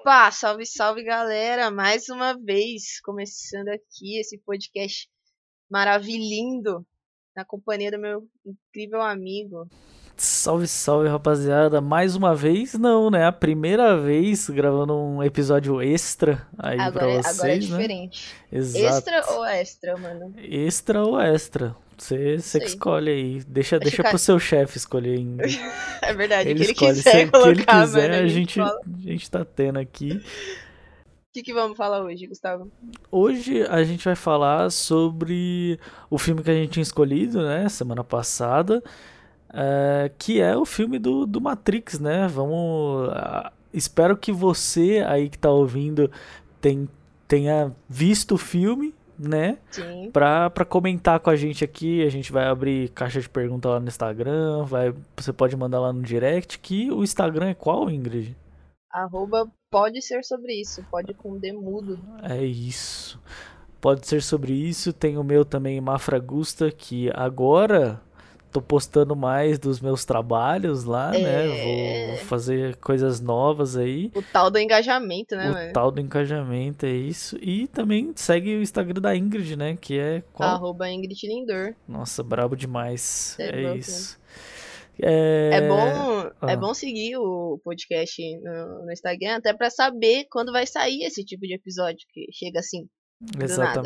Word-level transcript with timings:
Opa, 0.00 0.30
salve, 0.32 0.64
salve 0.64 1.04
galera! 1.04 1.70
Mais 1.70 2.08
uma 2.08 2.32
vez, 2.32 2.98
começando 3.02 3.68
aqui 3.68 4.18
esse 4.18 4.38
podcast 4.38 5.10
maravilhindo 5.70 6.86
na 7.36 7.44
companhia 7.44 7.90
do 7.90 7.98
meu 7.98 8.26
incrível 8.42 9.02
amigo. 9.02 9.70
Salve, 10.22 10.68
salve 10.68 11.08
rapaziada! 11.08 11.80
Mais 11.80 12.14
uma 12.14 12.34
vez, 12.34 12.74
não, 12.74 13.10
né? 13.10 13.24
A 13.24 13.32
primeira 13.32 13.96
vez 13.98 14.50
gravando 14.50 14.94
um 14.94 15.22
episódio 15.22 15.80
extra 15.80 16.46
aí 16.58 16.78
agora, 16.78 16.92
pra 16.92 17.22
vocês. 17.22 17.38
Agora 17.38 17.52
é 17.52 17.54
né? 17.54 17.58
diferente. 17.58 18.34
Exato. 18.52 18.84
Extra 18.84 19.32
ou 19.32 19.44
extra, 19.46 19.96
mano? 19.96 20.34
Extra 20.36 21.02
ou 21.02 21.18
extra? 21.18 21.74
Você, 21.96 22.36
que 22.60 22.66
escolhe 22.66 23.10
aí. 23.10 23.42
Deixa, 23.48 23.78
deixa 23.78 23.96
ficar- 23.96 24.10
pro 24.10 24.18
seu 24.18 24.38
chefe 24.38 24.76
escolher 24.76 25.16
ainda. 25.16 25.44
É 26.02 26.12
verdade, 26.12 26.50
Ele 26.50 26.58
que 26.58 26.64
ele 26.64 26.72
escolhe. 26.72 26.94
quiser 26.96 27.10
Se 27.12 27.24
que 27.24 27.30
colocar, 27.30 27.50
ele 27.50 27.64
quiser, 27.64 28.10
mano. 28.10 28.22
a 28.22 28.28
gente, 28.28 28.54
fala. 28.58 28.80
a 28.98 29.00
gente 29.00 29.30
tá 29.30 29.42
tendo 29.42 29.78
aqui. 29.78 30.12
O 30.12 31.32
que, 31.32 31.42
que 31.42 31.54
vamos 31.54 31.78
falar 31.78 32.02
hoje, 32.04 32.26
Gustavo? 32.26 32.70
Hoje 33.10 33.62
a 33.62 33.82
gente 33.84 34.04
vai 34.04 34.16
falar 34.16 34.70
sobre 34.70 35.80
o 36.10 36.18
filme 36.18 36.42
que 36.42 36.50
a 36.50 36.54
gente 36.54 36.72
tinha 36.72 36.82
escolhido, 36.82 37.40
né, 37.42 37.66
semana 37.70 38.02
passada, 38.04 38.82
é, 39.52 40.10
que 40.18 40.40
é 40.40 40.56
o 40.56 40.64
filme 40.64 40.98
do, 40.98 41.26
do 41.26 41.40
Matrix, 41.40 41.98
né? 41.98 42.26
Vamos. 42.28 43.08
ah, 43.12 43.52
espero 43.72 44.16
que 44.16 44.32
você 44.32 45.04
aí 45.06 45.28
que 45.28 45.38
tá 45.38 45.50
ouvindo 45.50 46.10
tem- 46.60 46.88
tenha 47.28 47.74
visto 47.88 48.34
o 48.34 48.38
filme, 48.38 48.94
né? 49.18 49.58
Sim. 49.70 50.10
Pra, 50.12 50.50
pra 50.50 50.64
comentar 50.64 51.20
com 51.20 51.30
a 51.30 51.36
gente 51.36 51.62
aqui, 51.64 52.02
a 52.04 52.08
gente 52.10 52.32
vai 52.32 52.46
abrir 52.46 52.88
caixa 52.90 53.20
de 53.20 53.28
pergunta 53.28 53.68
lá 53.68 53.78
no 53.80 53.88
Instagram, 53.88 54.64
vai, 54.64 54.94
você 55.16 55.32
pode 55.32 55.56
mandar 55.56 55.78
lá 55.80 55.92
no 55.92 56.02
direct, 56.02 56.58
que 56.58 56.90
o 56.90 57.02
Instagram 57.02 57.48
é 57.50 57.54
qual, 57.54 57.90
Ingrid? 57.90 58.36
Arroba 58.92 59.46
pode 59.70 60.02
ser 60.02 60.24
sobre 60.24 60.60
isso, 60.60 60.84
pode 60.90 61.14
com 61.14 61.38
D 61.38 61.52
mudo. 61.52 61.98
É 62.22 62.44
isso. 62.44 63.20
Pode 63.80 64.06
ser 64.06 64.20
sobre 64.20 64.52
isso. 64.52 64.92
Tem 64.92 65.16
o 65.16 65.24
meu 65.24 65.44
também, 65.44 65.80
Mafragusta, 65.80 66.70
que 66.70 67.08
agora 67.14 68.00
tô 68.50 68.60
postando 68.60 69.14
mais 69.14 69.58
dos 69.58 69.80
meus 69.80 70.04
trabalhos 70.04 70.84
lá, 70.84 71.14
É. 71.14 71.22
né? 71.22 72.08
Vou 72.08 72.16
fazer 72.26 72.76
coisas 72.76 73.20
novas 73.20 73.76
aí. 73.76 74.10
O 74.14 74.22
tal 74.22 74.50
do 74.50 74.58
engajamento, 74.58 75.36
né, 75.36 75.50
o 75.50 75.52
mano? 75.52 75.72
tal 75.72 75.90
do 75.90 76.00
engajamento 76.00 76.86
é 76.86 76.90
isso. 76.90 77.36
E 77.40 77.66
também 77.68 78.12
segue 78.16 78.56
o 78.56 78.62
Instagram 78.62 79.00
da 79.00 79.16
Ingrid, 79.16 79.56
né? 79.56 79.76
Que 79.80 79.98
é 79.98 80.22
qual? 80.32 80.50
Arroba 80.50 80.90
Ingrid 80.90 81.26
Lindor. 81.26 81.74
Nossa, 81.88 82.22
brabo 82.22 82.56
demais. 82.56 83.36
É 83.38 83.64
É, 83.64 83.76
isso. 83.76 84.18
É... 85.02 85.50
É 85.54 85.68
bom, 85.68 86.48
é 86.48 86.52
ah. 86.52 86.56
bom 86.56 86.74
seguir 86.74 87.16
o 87.16 87.58
podcast 87.64 88.20
no, 88.42 88.84
no 88.84 88.92
Instagram 88.92 89.36
até 89.36 89.54
pra 89.54 89.70
saber 89.70 90.26
quando 90.30 90.52
vai 90.52 90.66
sair 90.66 91.04
esse 91.04 91.24
tipo 91.24 91.46
de 91.46 91.54
episódio 91.54 92.00
que 92.12 92.26
chega 92.32 92.58
assim. 92.60 92.86
nada. 93.56 93.82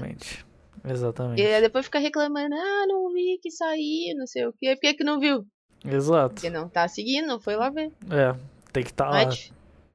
Exatamente. 0.84 1.40
E 1.42 1.46
aí 1.46 1.60
depois 1.60 1.84
fica 1.86 1.98
reclamando, 1.98 2.54
ah, 2.54 2.84
não 2.88 3.12
vi 3.12 3.38
que 3.42 3.50
saiu, 3.50 4.16
não 4.16 4.26
sei 4.26 4.46
o 4.46 4.52
quê. 4.52 4.74
Por 4.74 4.80
que, 4.80 4.94
que 4.94 5.04
não 5.04 5.20
viu? 5.20 5.44
Exato. 5.84 6.34
Porque 6.34 6.50
não 6.50 6.68
tá 6.68 6.88
seguindo, 6.88 7.26
não 7.26 7.38
foi 7.40 7.56
lá 7.56 7.68
ver. 7.70 7.92
É, 8.10 8.34
tem 8.72 8.82
que 8.82 8.90
estar 8.90 9.04
Não 9.06 9.12
lá. 9.12 9.22
é, 9.22 9.28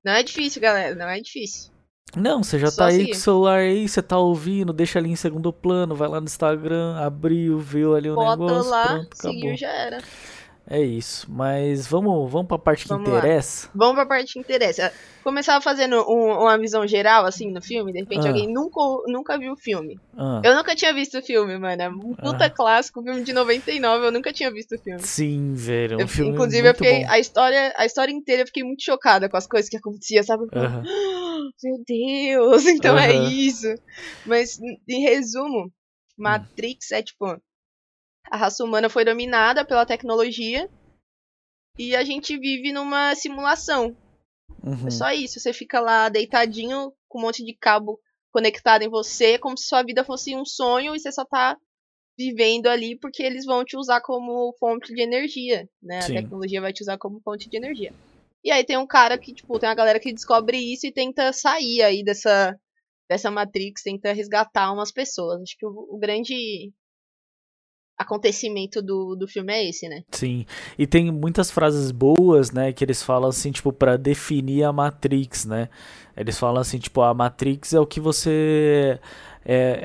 não 0.06 0.12
é 0.14 0.24
difícil, 0.24 0.62
galera, 0.62 0.96
não 0.96 1.08
é 1.08 1.20
difícil. 1.20 1.72
Não, 2.16 2.42
você 2.44 2.58
já 2.58 2.72
Só 2.72 2.78
tá 2.84 2.86
aí 2.88 2.98
seguir. 2.98 3.12
com 3.12 3.18
o 3.18 3.20
celular 3.20 3.60
aí, 3.60 3.88
você 3.88 4.02
tá 4.02 4.18
ouvindo, 4.18 4.74
deixa 4.74 4.98
ali 4.98 5.12
em 5.12 5.16
segundo 5.16 5.54
plano, 5.54 5.96
vai 5.96 6.08
lá 6.08 6.20
no 6.20 6.26
Instagram, 6.26 6.96
abriu, 6.98 7.60
viu 7.60 7.96
ali 7.96 8.10
o 8.10 8.16
Bota 8.16 8.42
negócio, 8.44 8.72
lá, 8.72 8.86
pronto, 8.88 9.16
seguiu, 9.16 9.40
acabou. 9.40 9.58
já 9.58 9.70
era. 9.72 10.04
É 10.72 10.80
isso, 10.80 11.26
mas 11.32 11.88
vamos, 11.88 12.32
vamos 12.32 12.48
pra 12.48 12.60
parte 12.60 12.84
que 12.84 12.90
Vamos 12.90 13.10
lá. 13.10 13.18
interessa? 13.18 13.70
Vamos 13.74 13.96
pra 13.96 14.06
parte 14.06 14.34
que 14.34 14.40
interessa. 14.40 14.94
Começava 15.24 15.60
fazendo 15.62 15.96
um- 16.08 16.42
uma 16.44 16.56
visão 16.60 16.86
geral, 16.86 17.26
assim, 17.26 17.52
no 17.52 17.60
filme, 17.60 17.92
de 17.92 18.00
repente 18.02 18.26
Ah. 18.26 18.30
alguém 18.30 18.48
nunca, 18.48 18.80
nunca 19.08 19.38
viu 19.40 19.54
o 19.54 19.58
filme. 19.58 20.00
Ah, 20.16 20.42
Eu 20.44 20.56
nunca 20.56 20.76
tinha 20.76 20.94
visto 20.94 21.18
o 21.18 21.24
filme, 21.24 21.58
mano. 21.58 21.82
É 21.82 21.90
um 21.90 22.14
puta 22.14 22.46
Ah. 22.46 22.50
clássico, 22.52 23.02
filme 23.02 23.24
de 23.24 23.34
99, 23.34 24.06
eu 24.06 24.12
nunca 24.12 24.32
tinha 24.32 24.52
visto 24.52 24.76
o 24.76 24.80
filme. 24.80 25.02
sim, 25.02 25.54
velho, 25.56 25.94
é 25.94 25.98
um 25.98 26.02
Eu- 26.02 26.08
filme 26.08 26.32
inclusive, 26.34 26.68
eu 26.70 26.76
fiquei. 26.76 27.04
bom. 27.04 27.10
A 27.12 27.18
história, 27.20 27.74
a 27.76 27.86
história 27.88 28.12
inteira 28.12 28.44
eu 28.44 28.48
fiquei 28.48 28.64
muito 28.64 28.84
chocada 28.84 29.28
com 29.28 29.38
as 29.38 29.48
coisas 29.48 29.70
que 29.72 29.78
aconteciam, 29.78 30.22
sabe? 30.24 30.44
Eu 30.44 30.50
falei, 30.50 30.68
Aham. 30.68 30.84
Meu 31.64 31.84
Deus, 31.88 32.66
então 32.68 32.96
é 32.98 33.12
Aham. 33.16 33.30
isso. 33.32 33.74
Mas, 34.24 34.60
em 34.88 35.02
resumo, 35.02 35.72
Matrix 36.18 36.92
é 36.92 37.02
tipo. 37.02 37.26
A 38.30 38.38
raça 38.38 38.64
humana 38.64 38.90
foi 38.90 39.04
dominada 39.04 39.66
pela 39.66 39.86
tecnologia 39.86 40.70
e 41.78 41.96
a 41.96 42.04
gente 42.04 42.38
vive 42.38 42.72
numa 42.72 43.16
simulação. 43.16 43.96
Uhum. 44.64 44.88
É 44.88 44.92
só 44.92 45.12
isso. 45.12 45.40
Você 45.40 45.54
fica 45.54 45.80
lá 45.80 46.10
deitadinho 46.10 46.92
com 47.08 47.20
um 47.20 47.22
monte 47.24 47.44
de 47.44 47.56
cabo 47.56 48.00
conectado 48.32 48.84
em 48.84 48.90
você, 48.90 49.40
como 49.40 49.58
se 49.58 49.68
sua 49.68 49.84
vida 49.84 50.04
fosse 50.04 50.36
um 50.36 50.46
sonho 50.46 50.96
e 50.96 51.00
você 51.00 51.12
só 51.12 51.26
tá 51.26 51.58
vivendo 52.18 52.68
ali 52.68 53.00
porque 53.00 53.24
eles 53.24 53.46
vão 53.46 53.64
te 53.64 53.78
usar 53.78 54.02
como 54.02 54.54
fonte 54.60 54.94
de 54.94 55.02
energia, 55.02 55.68
né? 55.82 56.02
Sim. 56.02 56.18
A 56.18 56.22
tecnologia 56.22 56.62
vai 56.62 56.74
te 56.74 56.84
usar 56.84 56.98
como 56.98 57.22
fonte 57.22 57.50
de 57.50 57.58
energia. 57.58 57.94
E 58.44 58.52
aí 58.52 58.64
tem 58.64 58.78
um 58.78 58.86
cara 58.88 59.18
que, 59.18 59.34
tipo, 59.34 59.58
tem 59.58 59.70
uma 59.70 59.76
galera 59.76 60.00
que 60.00 60.14
descobre 60.14 60.58
isso 60.58 60.86
e 60.86 60.92
tenta 60.92 61.32
sair 61.34 61.82
aí 61.82 62.04
dessa, 62.04 62.58
dessa 63.10 63.32
Matrix, 63.32 63.84
tenta 63.84 64.14
resgatar 64.14 64.72
umas 64.72 64.92
pessoas. 64.92 65.42
Acho 65.42 65.58
que 65.58 65.66
o, 65.66 65.88
o 65.92 65.98
grande 65.98 66.72
acontecimento 68.00 68.82
do, 68.82 69.14
do 69.14 69.28
filme 69.28 69.52
é 69.52 69.70
esse, 69.70 69.90
né? 69.90 70.04
Sim, 70.12 70.46
e 70.78 70.88
tem 70.88 71.12
muitas 71.12 71.52
frases 71.52 71.92
boas, 71.92 72.50
né, 72.50 72.72
que 72.72 72.84
eles 72.84 73.04
falam 73.04 73.30
assim, 73.30 73.52
tipo, 73.52 73.74
pra 73.74 73.98
definir 73.98 74.64
a 74.64 74.72
Matrix, 74.72 75.44
né? 75.44 75.68
Eles 76.16 76.40
falam 76.40 76.62
assim, 76.62 76.80
tipo, 76.80 77.02
a 77.02 77.14
Matrix 77.14 77.74
é 77.74 77.80
o 77.80 77.86
que 77.86 78.00
você. 78.00 79.00
É, 79.46 79.82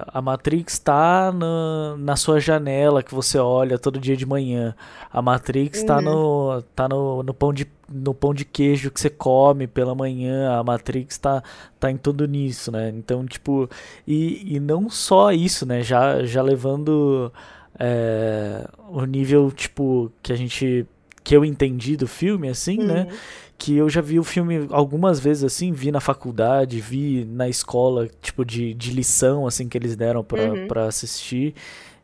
é- 0.00 0.04
a 0.08 0.20
Matrix 0.22 0.78
tá 0.78 1.30
na, 1.30 1.96
na 1.98 2.16
sua 2.16 2.40
janela 2.40 3.02
que 3.02 3.14
você 3.14 3.38
olha 3.38 3.78
todo 3.78 4.00
dia 4.00 4.16
de 4.16 4.24
manhã. 4.26 4.74
A 5.12 5.20
Matrix 5.22 5.82
tá, 5.84 5.96
Uhum. 5.98 6.02
no, 6.02 6.62
tá 6.74 6.88
no, 6.88 7.22
no, 7.22 7.34
pão 7.34 7.52
de, 7.52 7.66
no 7.88 8.14
pão 8.14 8.32
de 8.34 8.44
queijo 8.44 8.90
que 8.90 8.98
você 9.00 9.10
come 9.10 9.66
pela 9.66 9.94
manhã. 9.94 10.58
A 10.58 10.64
Matrix 10.64 11.18
tá, 11.18 11.42
tá 11.78 11.90
em 11.90 11.96
tudo 11.96 12.26
nisso, 12.26 12.72
né? 12.72 12.88
Então, 12.96 13.24
tipo, 13.26 13.68
e, 14.06 14.56
e 14.56 14.58
não 14.58 14.88
só 14.90 15.30
isso, 15.32 15.64
né? 15.66 15.82
Já, 15.82 16.24
já 16.24 16.42
levando 16.42 17.30
é, 17.78 18.66
o 18.88 19.04
nível, 19.04 19.50
tipo, 19.52 20.10
que 20.22 20.32
a 20.32 20.36
gente. 20.36 20.86
Que 21.22 21.34
eu 21.34 21.42
entendi 21.44 21.96
do 21.96 22.06
filme, 22.06 22.48
assim, 22.50 22.76
né? 22.78 23.08
Que 23.56 23.76
eu 23.76 23.88
já 23.88 24.00
vi 24.00 24.18
o 24.18 24.24
filme 24.24 24.66
algumas 24.70 25.20
vezes, 25.20 25.44
assim, 25.44 25.72
vi 25.72 25.90
na 25.92 26.00
faculdade, 26.00 26.80
vi 26.80 27.24
na 27.24 27.48
escola, 27.48 28.08
tipo, 28.20 28.44
de, 28.44 28.74
de 28.74 28.90
lição, 28.90 29.46
assim, 29.46 29.68
que 29.68 29.78
eles 29.78 29.96
deram 29.96 30.22
pra, 30.24 30.42
Uhum. 30.52 30.66
pra 30.68 30.86
assistir. 30.86 31.54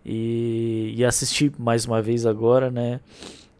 E, 0.06 0.94
e 0.96 1.04
assisti 1.04 1.52
mais 1.58 1.84
uma 1.84 2.00
vez 2.00 2.24
agora, 2.24 2.70
né? 2.70 3.00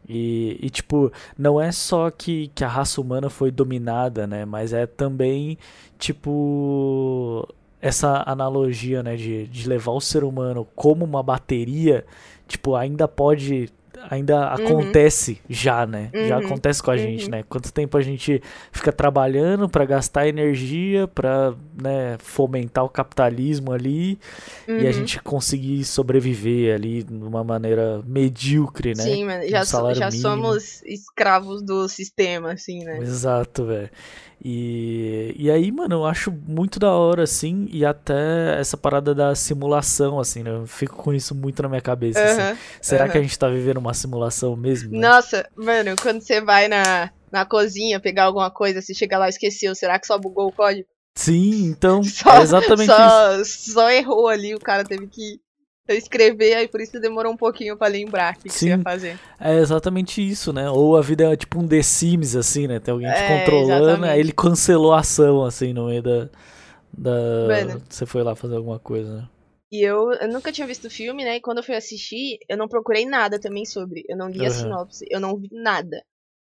E, 0.08 0.58
e, 0.62 0.70
tipo, 0.70 1.12
não 1.38 1.60
é 1.60 1.70
só 1.70 2.10
que, 2.10 2.50
que 2.54 2.64
a 2.64 2.68
raça 2.68 3.00
humana 3.00 3.28
foi 3.28 3.50
dominada, 3.50 4.26
né? 4.26 4.44
Mas 4.44 4.72
é 4.72 4.86
também, 4.86 5.58
tipo, 5.98 7.46
essa 7.80 8.22
analogia, 8.26 9.02
né? 9.02 9.16
De, 9.16 9.46
de 9.46 9.68
levar 9.68 9.92
o 9.92 10.00
ser 10.00 10.24
humano 10.24 10.66
como 10.74 11.04
uma 11.04 11.22
bateria, 11.22 12.04
tipo, 12.48 12.74
ainda 12.74 13.06
pode. 13.08 13.68
Ainda 14.08 14.48
acontece 14.48 15.40
já, 15.48 15.86
né? 15.86 16.10
Já 16.14 16.38
Uhum. 16.38 16.44
acontece 16.44 16.82
com 16.82 16.90
a 16.90 16.96
gente, 16.96 17.24
Uhum. 17.24 17.30
né? 17.30 17.44
Quanto 17.48 17.72
tempo 17.72 17.96
a 17.98 18.00
gente 18.02 18.42
fica 18.72 18.90
trabalhando 18.92 19.68
pra 19.68 19.84
gastar 19.84 20.26
energia, 20.26 21.06
pra 21.08 21.52
né, 21.80 22.16
fomentar 22.18 22.84
o 22.84 22.88
capitalismo 22.88 23.72
ali 23.72 24.18
e 24.68 24.84
a 24.84 24.86
Uhum. 24.86 24.92
gente 24.92 25.20
conseguir 25.22 25.84
sobreviver 25.84 26.74
ali 26.74 27.02
de 27.02 27.12
uma 27.12 27.44
maneira 27.44 28.00
medíocre, 28.06 28.94
né? 28.94 29.02
Sim, 29.02 29.26
Um 29.26 29.48
já, 29.48 29.64
salário 29.64 29.98
já 29.98 30.10
mínimo. 30.10 30.22
somos 30.22 30.82
escravos 30.82 31.62
do 31.62 31.88
sistema, 31.88 32.52
assim, 32.52 32.84
né? 32.84 32.98
Exato, 32.98 33.64
velho. 33.66 33.90
E, 34.42 35.34
e 35.36 35.50
aí, 35.50 35.70
mano, 35.70 35.96
eu 35.96 36.06
acho 36.06 36.32
muito 36.32 36.78
da 36.78 36.90
hora, 36.92 37.24
assim, 37.24 37.68
e 37.70 37.84
até 37.84 38.58
essa 38.58 38.76
parada 38.76 39.14
da 39.14 39.34
simulação, 39.34 40.18
assim, 40.18 40.42
né? 40.42 40.50
Eu 40.50 40.66
fico 40.66 40.96
com 40.96 41.12
isso 41.12 41.34
muito 41.34 41.62
na 41.62 41.68
minha 41.68 41.80
cabeça, 41.80 42.22
assim. 42.24 42.40
Aham. 42.40 42.58
Será 42.80 43.08
que 43.08 43.18
a 43.18 43.22
gente 43.22 43.38
tá 43.38 43.48
vivendo 43.48 43.76
uma 43.76 43.92
simulação 43.92 44.56
mesmo? 44.56 44.92
né? 44.92 44.98
Nossa, 44.98 45.46
mano, 45.54 45.94
quando 46.00 46.22
você 46.22 46.40
vai 46.40 46.68
na, 46.68 47.10
na 47.30 47.44
cozinha 47.44 48.00
pegar 48.00 48.24
alguma 48.24 48.50
coisa, 48.50 48.80
você 48.80 48.94
chega 48.94 49.18
lá 49.18 49.26
e 49.26 49.30
esqueceu, 49.30 49.74
será 49.74 49.98
que 49.98 50.06
só 50.06 50.18
bugou 50.18 50.48
o 50.48 50.52
código? 50.52 50.88
Sim, 51.14 51.64
então, 51.64 52.02
Só, 52.04 52.38
é 52.38 52.42
exatamente 52.42 52.90
isso. 52.90 53.44
só, 53.44 53.72
só 53.74 53.90
errou 53.90 54.28
ali, 54.28 54.54
o 54.54 54.60
cara 54.60 54.84
teve 54.84 55.06
que 55.06 55.38
escrever, 55.96 56.54
aí 56.54 56.68
por 56.68 56.80
isso 56.80 57.00
demorou 57.00 57.32
um 57.32 57.36
pouquinho 57.36 57.76
pra 57.76 57.88
lembrar 57.88 58.34
o 58.34 58.38
que, 58.38 58.50
que 58.50 58.60
você 58.60 58.70
ia 58.70 58.78
fazer. 58.78 59.20
É 59.38 59.56
exatamente 59.58 60.20
isso, 60.26 60.52
né? 60.52 60.70
Ou 60.70 60.96
a 60.96 61.02
vida 61.02 61.32
é 61.32 61.36
tipo 61.36 61.58
um 61.60 61.66
The 61.68 61.82
Sims, 61.82 62.36
assim, 62.36 62.66
né? 62.66 62.78
Tem 62.78 62.92
alguém 62.92 63.12
te 63.12 63.22
É, 63.22 63.24
controlando, 63.24 64.04
exatamente. 64.04 64.12
aí 64.12 64.20
ele 64.20 64.32
cancelou 64.32 64.92
a 64.92 65.00
ação, 65.00 65.44
assim, 65.44 65.72
no 65.72 65.86
meio 65.86 66.02
da. 66.02 66.28
da... 66.96 67.12
Mano. 67.44 67.82
Você 67.88 68.06
foi 68.06 68.22
lá 68.22 68.36
fazer 68.36 68.56
alguma 68.56 68.78
coisa, 68.78 69.18
né? 69.22 69.28
E 69.72 69.82
eu, 69.84 70.12
eu 70.12 70.28
nunca 70.28 70.52
tinha 70.52 70.66
visto 70.66 70.86
o 70.86 70.90
filme, 70.90 71.24
né? 71.24 71.36
E 71.36 71.40
quando 71.40 71.58
eu 71.58 71.64
fui 71.64 71.74
assistir, 71.76 72.38
eu 72.48 72.56
não 72.56 72.68
procurei 72.68 73.04
nada 73.06 73.38
também 73.40 73.64
sobre. 73.64 74.04
Eu 74.08 74.16
não 74.16 74.28
li 74.28 74.44
a 74.44 74.50
Aham. 74.50 74.50
sinopse, 74.50 75.04
eu 75.10 75.20
não 75.20 75.36
vi 75.38 75.48
nada. 75.52 76.04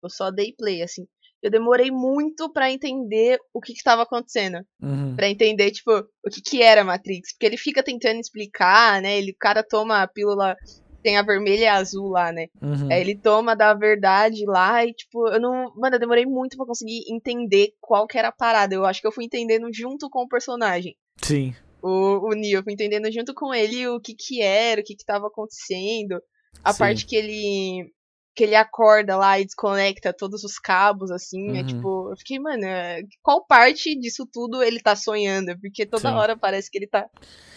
Eu 0.03 0.09
só 0.09 0.31
dei 0.31 0.53
play, 0.53 0.81
assim. 0.81 1.07
Eu 1.41 1.49
demorei 1.49 1.89
muito 1.91 2.51
para 2.51 2.71
entender 2.71 3.39
o 3.53 3.61
que 3.61 3.71
estava 3.71 4.03
acontecendo. 4.03 4.59
Uhum. 4.81 5.15
para 5.15 5.29
entender, 5.29 5.71
tipo, 5.71 5.91
o 5.91 6.29
que 6.29 6.41
que 6.41 6.61
era 6.61 6.83
Matrix. 6.83 7.33
Porque 7.33 7.45
ele 7.45 7.57
fica 7.57 7.83
tentando 7.83 8.19
explicar, 8.19 9.01
né? 9.01 9.17
Ele, 9.17 9.31
o 9.31 9.37
cara 9.37 9.63
toma 9.63 10.01
a 10.01 10.07
pílula, 10.07 10.55
tem 11.01 11.17
a 11.17 11.23
vermelha 11.23 11.63
e 11.63 11.67
a 11.67 11.75
azul 11.75 12.09
lá, 12.09 12.31
né? 12.31 12.47
Uhum. 12.61 12.91
Aí 12.91 13.01
ele 13.01 13.15
toma 13.15 13.55
da 13.55 13.73
verdade 13.73 14.45
lá 14.45 14.85
e, 14.85 14.93
tipo, 14.93 15.27
eu 15.29 15.39
não. 15.39 15.73
Mano, 15.75 15.95
eu 15.95 15.99
demorei 15.99 16.25
muito 16.25 16.57
pra 16.57 16.65
conseguir 16.65 17.03
entender 17.09 17.73
qual 17.79 18.07
que 18.07 18.17
era 18.17 18.29
a 18.29 18.33
parada. 18.33 18.75
Eu 18.75 18.85
acho 18.85 19.01
que 19.01 19.07
eu 19.07 19.11
fui 19.11 19.25
entendendo 19.25 19.67
junto 19.73 20.09
com 20.09 20.23
o 20.23 20.27
personagem. 20.27 20.95
Sim. 21.21 21.53
O, 21.81 22.29
o 22.29 22.33
Neo, 22.33 22.59
eu 22.59 22.63
fui 22.63 22.73
entendendo 22.73 23.09
junto 23.11 23.33
com 23.33 23.53
ele 23.53 23.87
o 23.87 23.99
que 23.99 24.13
que 24.13 24.41
era, 24.41 24.81
o 24.81 24.83
que 24.83 24.95
que 24.95 25.05
tava 25.05 25.27
acontecendo. 25.27 26.21
A 26.63 26.73
Sim. 26.73 26.79
parte 26.79 27.05
que 27.05 27.15
ele. 27.15 27.91
Que 28.35 28.43
ele 28.43 28.55
acorda 28.55 29.17
lá 29.17 29.39
e 29.39 29.45
desconecta 29.45 30.13
todos 30.13 30.43
os 30.43 30.57
cabos, 30.57 31.11
assim. 31.11 31.57
É 31.57 31.59
Uhum. 31.61 31.65
tipo, 31.65 32.09
eu 32.11 32.17
fiquei, 32.17 32.39
mano, 32.39 32.63
é, 32.65 33.01
qual 33.21 33.45
parte 33.45 33.99
disso 33.99 34.27
tudo 34.31 34.63
ele 34.63 34.79
tá 34.79 34.95
sonhando? 34.95 35.57
Porque 35.59 35.85
toda 35.85 36.09
Sim. 36.09 36.15
hora 36.15 36.37
parece 36.37 36.69
que 36.71 36.77
ele 36.77 36.87
tá 36.87 37.07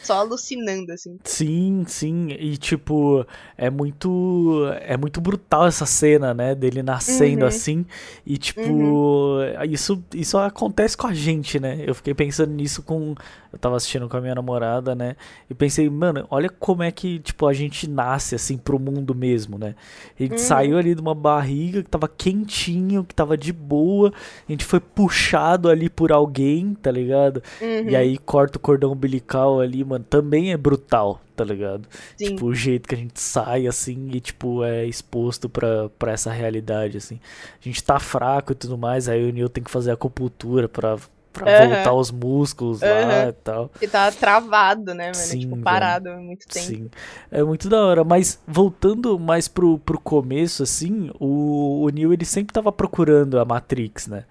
só 0.02 0.14
alucinando, 0.14 0.92
assim. 0.92 1.18
Sim, 1.24 1.84
sim, 1.86 2.28
e 2.30 2.56
tipo, 2.56 3.24
é 3.56 3.70
muito 3.70 4.66
é 4.80 4.96
muito 4.96 5.20
brutal 5.20 5.66
essa 5.66 5.86
cena, 5.86 6.34
né, 6.34 6.52
dele 6.54 6.82
nascendo 6.82 7.44
Uhum. 7.44 7.48
assim, 7.48 7.86
e 8.26 8.36
tipo, 8.36 9.38
isso 9.70 10.02
isso 10.14 10.36
acontece 10.38 10.96
com 10.96 11.06
a 11.06 11.14
gente, 11.14 11.60
né? 11.60 11.78
Eu 11.86 11.94
fiquei 11.94 12.12
pensando 12.14 12.52
nisso 12.52 12.82
com 12.82 13.14
eu 13.52 13.58
tava 13.58 13.76
assistindo 13.76 14.08
com 14.08 14.16
a 14.16 14.20
minha 14.20 14.34
namorada, 14.34 14.94
né? 14.94 15.14
E 15.48 15.54
pensei, 15.54 15.88
mano, 15.90 16.26
olha 16.30 16.48
como 16.48 16.82
é 16.82 16.90
que, 16.90 17.18
tipo, 17.18 17.46
a 17.46 17.52
gente 17.52 17.86
nasce 17.88 18.34
assim 18.34 18.56
pro 18.56 18.78
mundo 18.78 19.14
mesmo, 19.14 19.58
né? 19.58 19.74
A 20.18 20.22
gente 20.22 20.32
Uhum. 20.32 20.38
saiu 20.38 20.78
ali 20.78 20.94
de 20.94 21.00
uma 21.02 21.14
barriga 21.14 21.82
que 21.82 21.90
tava 21.90 22.08
quentinho, 22.08 23.04
que 23.04 23.14
tava 23.14 23.36
de 23.36 23.52
boa, 23.52 24.10
a 24.48 24.50
gente 24.52 24.64
foi 24.64 24.80
puxado 24.80 25.68
ali 25.68 25.90
por 25.90 26.10
alguém, 26.12 26.74
tá 26.74 26.90
ligado? 26.90 27.42
Uhum, 27.60 27.90
E 27.90 27.94
aí 27.94 28.16
corta 28.16 28.56
o 28.56 28.60
cordão 28.60 28.92
umbilical 28.92 29.60
ali, 29.60 29.84
mano, 29.92 30.04
também 30.08 30.52
é 30.52 30.56
brutal, 30.56 31.20
tá 31.36 31.44
ligado? 31.44 31.88
sim. 32.16 32.36
Tipo, 32.36 32.46
o 32.46 32.54
jeito 32.54 32.88
que 32.88 32.94
a 32.94 32.98
gente 32.98 33.20
sai, 33.20 33.66
assim, 33.66 34.10
e, 34.12 34.20
tipo, 34.20 34.64
é 34.64 34.84
exposto 34.86 35.48
pra, 35.48 35.88
pra 35.98 36.12
essa 36.12 36.30
realidade, 36.32 36.96
assim. 36.98 37.20
A 37.60 37.64
gente 37.64 37.82
tá 37.82 37.98
fraco 37.98 38.52
e 38.52 38.54
tudo 38.54 38.76
mais, 38.78 39.08
aí 39.08 39.28
o 39.28 39.32
Neil 39.32 39.48
tem 39.48 39.62
que 39.64 39.70
fazer 39.70 39.90
acupuntura 39.92 40.68
pra, 40.68 40.96
pra 41.32 41.46
Aham. 41.46 41.66
voltar 41.68 41.92
os 41.94 42.10
músculos 42.10 42.82
lá 42.82 42.88
Aham. 42.88 43.28
e 43.28 43.32
tal. 43.32 43.70
Ele 43.80 43.90
tá 43.90 44.10
travado, 44.12 44.94
né, 44.94 45.12
mano? 45.14 45.14
Sim, 45.14 45.40
tipo, 45.40 45.56
velho. 45.56 45.64
parado 45.64 46.10
há 46.10 46.16
muito 46.16 46.46
tempo. 46.48 46.66
Sim, 46.66 46.90
é 47.30 47.42
muito 47.42 47.68
da 47.68 47.84
hora. 47.84 48.04
Mas 48.04 48.38
voltando 48.46 49.18
mais 49.18 49.48
pro, 49.48 49.78
pro 49.78 49.98
começo, 49.98 50.62
assim, 50.62 51.10
o, 51.18 51.82
o 51.84 51.88
Neo 51.90 52.12
ele 52.12 52.24
sempre 52.24 52.52
tava 52.52 52.70
procurando 52.72 53.38
a 53.38 53.44
Matrix, 53.44 54.06
né? 54.06 54.24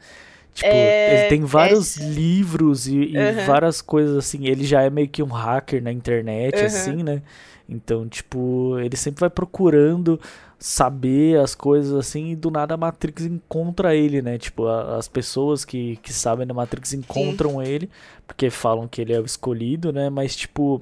Tipo, 0.53 0.75
É, 0.75 1.13
ele 1.13 1.23
tem 1.23 1.43
vários 1.43 1.97
é- 1.97 2.03
livros 2.03 2.87
e, 2.87 2.97
e 2.97 3.17
Aham. 3.17 3.45
várias 3.45 3.81
coisas 3.81 4.17
assim. 4.17 4.45
Ele 4.47 4.63
já 4.65 4.81
é 4.81 4.89
meio 4.89 5.07
que 5.07 5.23
um 5.23 5.27
hacker 5.31 5.81
na 5.81 5.91
internet, 5.91 6.55
Aham. 6.55 6.65
assim, 6.65 7.03
né? 7.03 7.21
Então, 7.69 8.07
tipo, 8.07 8.77
ele 8.79 8.97
sempre 8.97 9.21
vai 9.21 9.29
procurando 9.29 10.19
saber 10.59 11.39
as 11.39 11.55
coisas 11.55 11.93
assim 11.93 12.31
e 12.31 12.35
do 12.35 12.51
nada 12.51 12.73
a 12.75 12.77
Matrix 12.77 13.23
encontra 13.25 13.95
ele, 13.95 14.21
né? 14.21 14.37
Tipo, 14.37 14.67
a- 14.67 14.97
as 14.97 15.07
pessoas 15.07 15.63
que, 15.65 15.95
que 15.97 16.11
sabem 16.13 16.45
da 16.45 16.53
Matrix 16.53 16.93
encontram 16.93 17.61
ele, 17.63 17.89
porque 18.27 18.49
falam 18.49 18.87
que 18.87 19.01
ele 19.01 19.13
é 19.13 19.19
o 19.19 19.25
escolhido, 19.25 19.91
né? 19.93 20.09
Mas, 20.09 20.35
tipo, 20.35 20.81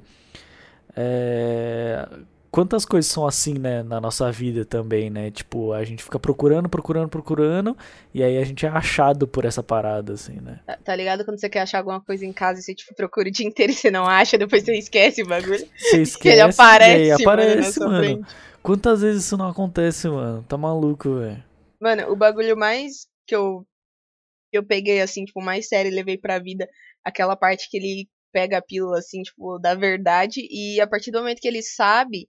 é, 0.95 2.07
quantas 2.51 2.85
coisas 2.85 3.11
são 3.11 3.25
assim, 3.25 3.53
né, 3.53 3.83
na 3.83 4.01
nossa 4.01 4.31
vida 4.31 4.65
também, 4.65 5.09
né? 5.09 5.31
Tipo, 5.31 5.73
a 5.73 5.83
gente 5.83 6.03
fica 6.03 6.19
procurando, 6.19 6.67
procurando, 6.67 7.09
procurando, 7.09 7.77
e 8.13 8.23
aí 8.23 8.37
a 8.37 8.43
gente 8.43 8.65
é 8.65 8.69
achado 8.69 9.27
por 9.27 9.45
essa 9.45 9.61
parada, 9.61 10.13
assim, 10.13 10.39
né? 10.41 10.59
Tá, 10.65 10.77
tá 10.77 10.95
ligado 10.95 11.23
quando 11.23 11.39
você 11.39 11.49
quer 11.49 11.61
achar 11.61 11.79
alguma 11.79 12.01
coisa 12.01 12.25
em 12.25 12.33
casa 12.33 12.59
e 12.59 12.63
você, 12.63 12.73
tipo, 12.73 12.93
procura 12.95 13.29
o 13.29 13.31
dia 13.31 13.47
inteiro 13.47 13.71
e 13.71 13.75
você 13.75 13.91
não 13.91 14.05
acha, 14.05 14.37
depois 14.37 14.63
você 14.63 14.75
esquece 14.75 15.21
o 15.21 15.27
bagulho. 15.27 15.67
Você 15.77 15.97
Que 15.99 16.03
esquece, 16.03 16.35
ele 16.35 16.41
aparece, 16.41 17.03
e 17.03 17.11
aí 17.11 17.23
aparece, 17.23 17.79
mano, 17.79 17.91
mano. 17.91 18.27
Quantas 18.61 19.01
vezes 19.01 19.25
isso 19.25 19.37
não 19.37 19.47
acontece, 19.47 20.09
mano? 20.09 20.43
Tá 20.43 20.57
maluco, 20.57 21.15
velho. 21.19 21.43
Mano, 21.79 22.11
o 22.11 22.15
bagulho 22.15 22.57
mais 22.57 23.07
que 23.25 23.35
eu, 23.35 23.65
que 24.51 24.57
eu 24.57 24.65
peguei, 24.65 25.01
assim, 25.01 25.23
tipo, 25.23 25.41
mais 25.41 25.67
sério 25.67 25.91
e 25.91 25.95
levei 25.95 26.17
pra 26.17 26.39
vida, 26.39 26.67
aquela 27.03 27.35
parte 27.35 27.69
que 27.69 27.77
ele 27.77 28.09
pega 28.31 28.57
a 28.57 28.61
pílula, 28.61 28.99
assim, 28.99 29.21
tipo, 29.21 29.57
da 29.59 29.75
verdade, 29.75 30.41
e 30.51 30.79
a 30.81 30.87
partir 30.87 31.09
do 31.11 31.19
momento 31.19 31.39
que 31.39 31.47
ele 31.47 31.63
sabe, 31.63 32.27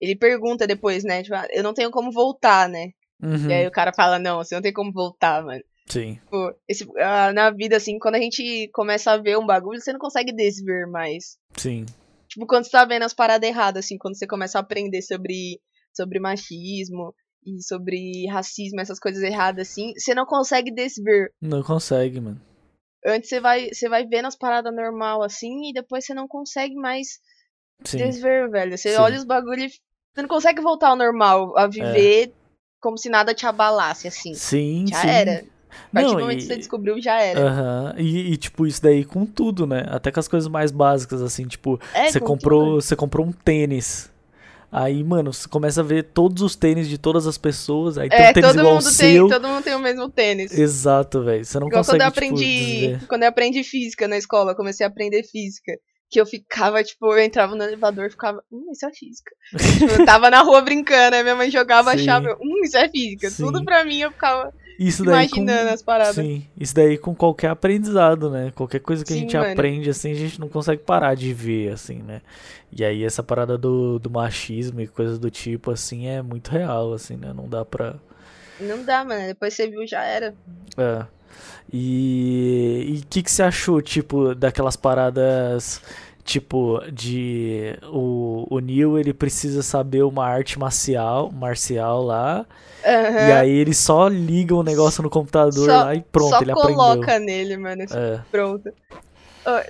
ele 0.00 0.16
pergunta 0.16 0.66
depois, 0.66 1.04
né, 1.04 1.22
tipo, 1.22 1.34
ah, 1.34 1.46
eu 1.50 1.62
não 1.62 1.74
tenho 1.74 1.90
como 1.90 2.10
voltar, 2.12 2.68
né? 2.68 2.90
Uhum, 3.22 3.50
E 3.50 3.52
aí 3.52 3.66
o 3.66 3.70
cara 3.70 3.92
fala, 3.92 4.18
não, 4.18 4.38
você 4.38 4.54
não 4.54 4.62
tem 4.62 4.72
como 4.72 4.92
voltar, 4.92 5.44
mano. 5.44 5.62
Sim, 5.86 6.14
Tipo, 6.14 6.54
esse, 6.68 6.86
ah, 6.98 7.32
na 7.32 7.50
vida, 7.50 7.76
assim, 7.76 7.98
quando 7.98 8.14
a 8.14 8.20
gente 8.20 8.68
começa 8.72 9.10
a 9.12 9.16
ver 9.16 9.36
um 9.36 9.44
bagulho, 9.46 9.80
você 9.80 9.92
não 9.92 9.98
consegue 10.00 10.32
desver 10.32 10.86
mais. 10.86 11.36
sim, 11.56 11.84
Tipo, 12.28 12.46
quando 12.46 12.64
você 12.64 12.70
tá 12.70 12.84
vendo 12.84 13.02
as 13.02 13.12
paradas 13.12 13.48
erradas, 13.48 13.84
assim, 13.84 13.98
quando 13.98 14.16
você 14.16 14.26
começa 14.26 14.56
a 14.58 14.60
aprender 14.60 15.02
sobre, 15.02 15.60
sobre 15.92 16.20
machismo 16.20 17.12
e 17.44 17.60
sobre 17.62 18.26
racismo, 18.28 18.80
essas 18.80 19.00
coisas 19.00 19.22
erradas, 19.22 19.68
assim, 19.68 19.92
você 19.98 20.14
não 20.14 20.24
consegue 20.24 20.70
desver. 20.72 21.32
não 21.42 21.62
consegue, 21.62 22.20
mano. 22.20 22.40
Antes 23.04 23.28
você 23.30 23.40
vai, 23.40 23.68
você 23.72 23.88
vai 23.88 24.06
vendo 24.06 24.26
as 24.26 24.36
paradas 24.36 24.74
normal, 24.74 25.22
assim, 25.22 25.70
e 25.70 25.72
depois 25.72 26.04
você 26.04 26.14
não 26.14 26.28
consegue 26.28 26.74
mais 26.74 27.18
Sim, 27.84 27.98
desver, 27.98 28.48
velho. 28.50 28.76
Você 28.78 28.90
Sim. 28.90 29.00
olha 29.00 29.16
os 29.18 29.24
bagulhos 29.24 29.72
e 29.72 29.80
você 30.14 30.22
não 30.22 30.28
consegue 30.28 30.60
voltar 30.60 30.88
ao 30.88 30.96
normal, 30.96 31.56
a 31.56 31.66
viver 31.66 32.32
como 32.80 32.96
se 32.98 33.08
nada 33.08 33.34
te 33.34 33.46
abalasse, 33.46 34.08
assim. 34.08 34.32
sim, 34.34 34.86
Já 34.88 35.00
sim. 35.00 35.08
era. 35.08 35.44
A 35.92 35.94
partir 35.94 36.10
Não, 36.12 36.16
do 36.16 36.22
momento 36.22 36.38
e- 36.38 36.42
que 36.42 36.46
você 36.46 36.56
descobriu, 36.56 37.00
já 37.00 37.20
era. 37.20 37.40
Aham, 37.40 37.94
E, 37.96 38.32
e, 38.32 38.36
tipo, 38.36 38.66
isso 38.66 38.82
daí 38.82 39.04
com 39.04 39.24
tudo, 39.24 39.66
né? 39.66 39.84
Até 39.88 40.10
com 40.10 40.18
as 40.20 40.26
coisas 40.28 40.48
mais 40.48 40.70
básicas, 40.72 41.22
assim, 41.22 41.46
tipo, 41.46 41.78
É, 41.94 42.10
você 42.10 42.18
com 42.18 42.26
comprou, 42.26 42.64
tudo. 42.72 42.82
você 42.82 42.96
comprou 42.96 43.26
um 43.26 43.32
tênis. 43.32 44.10
Aí, 44.72 45.02
mano, 45.04 45.32
você 45.32 45.48
começa 45.48 45.80
a 45.80 45.84
ver 45.84 46.04
todos 46.04 46.42
os 46.42 46.56
tênis 46.56 46.88
de 46.88 46.96
todas 46.98 47.26
as 47.26 47.36
pessoas, 47.38 47.98
aí 47.98 48.08
tem 48.08 48.24
É, 48.24 48.30
um 48.30 48.32
tênis 48.32 48.50
todo 48.50 48.60
igual 48.60 48.74
mundo, 48.74 48.96
tem, 48.96 49.28
todo 49.28 49.48
mundo 49.48 49.64
tem 49.64 49.74
o 49.74 49.78
mesmo 49.80 50.08
tênis. 50.10 50.52
Exato, 50.52 51.22
velho. 51.24 51.44
Você 51.44 51.58
não 51.58 51.68
Igual 51.68 51.82
consegue, 51.82 51.98
quando 51.98 52.00
eu 52.02 52.06
tipo, 52.12 52.34
aprendi. 52.36 52.46
desver. 52.46 53.08
quando 53.08 53.22
eu 53.24 53.28
aprendi 53.28 53.64
física 53.64 54.08
na 54.08 54.16
escola, 54.16 54.54
comecei 54.56 54.84
a 54.86 54.88
aprender 54.88 55.22
física. 55.24 55.72
Que 56.10 56.20
eu 56.20 56.26
ficava, 56.26 56.82
tipo, 56.82 57.06
eu 57.12 57.20
entrava 57.20 57.54
no 57.54 57.62
elevador 57.62 58.06
e 58.06 58.10
ficava, 58.10 58.42
hum, 58.50 58.70
isso 58.72 58.84
é 58.84 58.92
física. 58.92 59.30
tipo, 59.78 59.92
eu 59.92 60.04
tava 60.04 60.28
na 60.28 60.40
rua 60.42 60.60
brincando, 60.60 61.14
aí 61.14 61.22
minha 61.22 61.36
mãe 61.36 61.50
jogava 61.50 61.92
a 61.92 61.98
Sim. 61.98 62.04
chave, 62.04 62.28
eu, 62.28 62.36
hum, 62.40 62.62
isso 62.64 62.76
é 62.76 62.88
física. 62.88 63.30
Sim. 63.30 63.44
Tudo 63.44 63.64
pra 63.64 63.84
mim 63.84 64.00
eu 64.00 64.10
ficava 64.10 64.52
Isso 64.78 65.04
daí 65.04 65.26
imaginando 65.26 65.68
com... 65.68 65.74
as 65.74 65.82
paradas. 65.82 66.14
Sim, 66.16 66.44
isso 66.58 66.74
daí 66.74 66.98
com 66.98 67.14
qualquer 67.14 67.50
aprendizado, 67.50 68.28
né? 68.28 68.52
Qualquer 68.56 68.80
coisa 68.80 69.04
que 69.04 69.12
a 69.12 69.14
Sim, 69.14 69.22
gente 69.22 69.36
mano. 69.36 69.52
aprende, 69.52 69.88
assim, 69.88 70.10
a 70.10 70.14
gente 70.16 70.40
não 70.40 70.48
consegue 70.48 70.82
parar 70.82 71.14
de 71.14 71.32
ver, 71.32 71.72
assim, 71.72 72.02
né? 72.02 72.22
E 72.72 72.84
aí 72.84 73.04
essa 73.04 73.22
parada 73.22 73.56
do, 73.56 73.98
do 73.98 74.10
machismo 74.10 74.80
e 74.80 74.88
coisas 74.88 75.18
do 75.18 75.30
tipo, 75.30 75.70
assim, 75.70 76.08
é 76.08 76.22
muito 76.22 76.50
real, 76.50 76.92
assim, 76.92 77.16
né? 77.16 77.32
Não 77.32 77.48
dá 77.48 77.64
pra... 77.64 77.94
Não 78.58 78.84
dá, 78.84 79.04
mano. 79.04 79.26
Depois 79.26 79.54
você 79.54 79.68
viu, 79.68 79.86
já 79.86 80.02
era. 80.02 80.34
É. 80.76 81.06
E 81.72 83.00
o 83.02 83.06
que, 83.08 83.22
que 83.22 83.30
você 83.30 83.42
achou, 83.42 83.80
tipo, 83.80 84.34
daquelas 84.34 84.76
paradas, 84.76 85.80
tipo, 86.24 86.80
de 86.92 87.76
o, 87.92 88.46
o 88.50 88.58
Neil, 88.60 88.98
ele 88.98 89.12
precisa 89.14 89.62
saber 89.62 90.02
uma 90.02 90.26
arte 90.26 90.58
marcial, 90.58 91.30
marcial 91.32 92.02
lá, 92.02 92.46
e 92.84 92.86
Aham. 92.88 93.32
aí 93.32 93.50
ele 93.50 93.74
só 93.74 94.08
liga 94.08 94.54
o 94.54 94.62
negócio 94.62 95.02
no 95.02 95.10
computador 95.10 95.66
Só- 95.68 95.80
lá 95.82 95.94
e 95.94 96.00
pronto, 96.02 96.30
Só 96.30 96.40
ele 96.42 96.52
coloca 96.52 97.16
aprendeu. 97.16 97.26
nele, 97.26 97.56
mano. 97.56 97.82
É, 97.92 98.20
Pronto. 98.30 98.70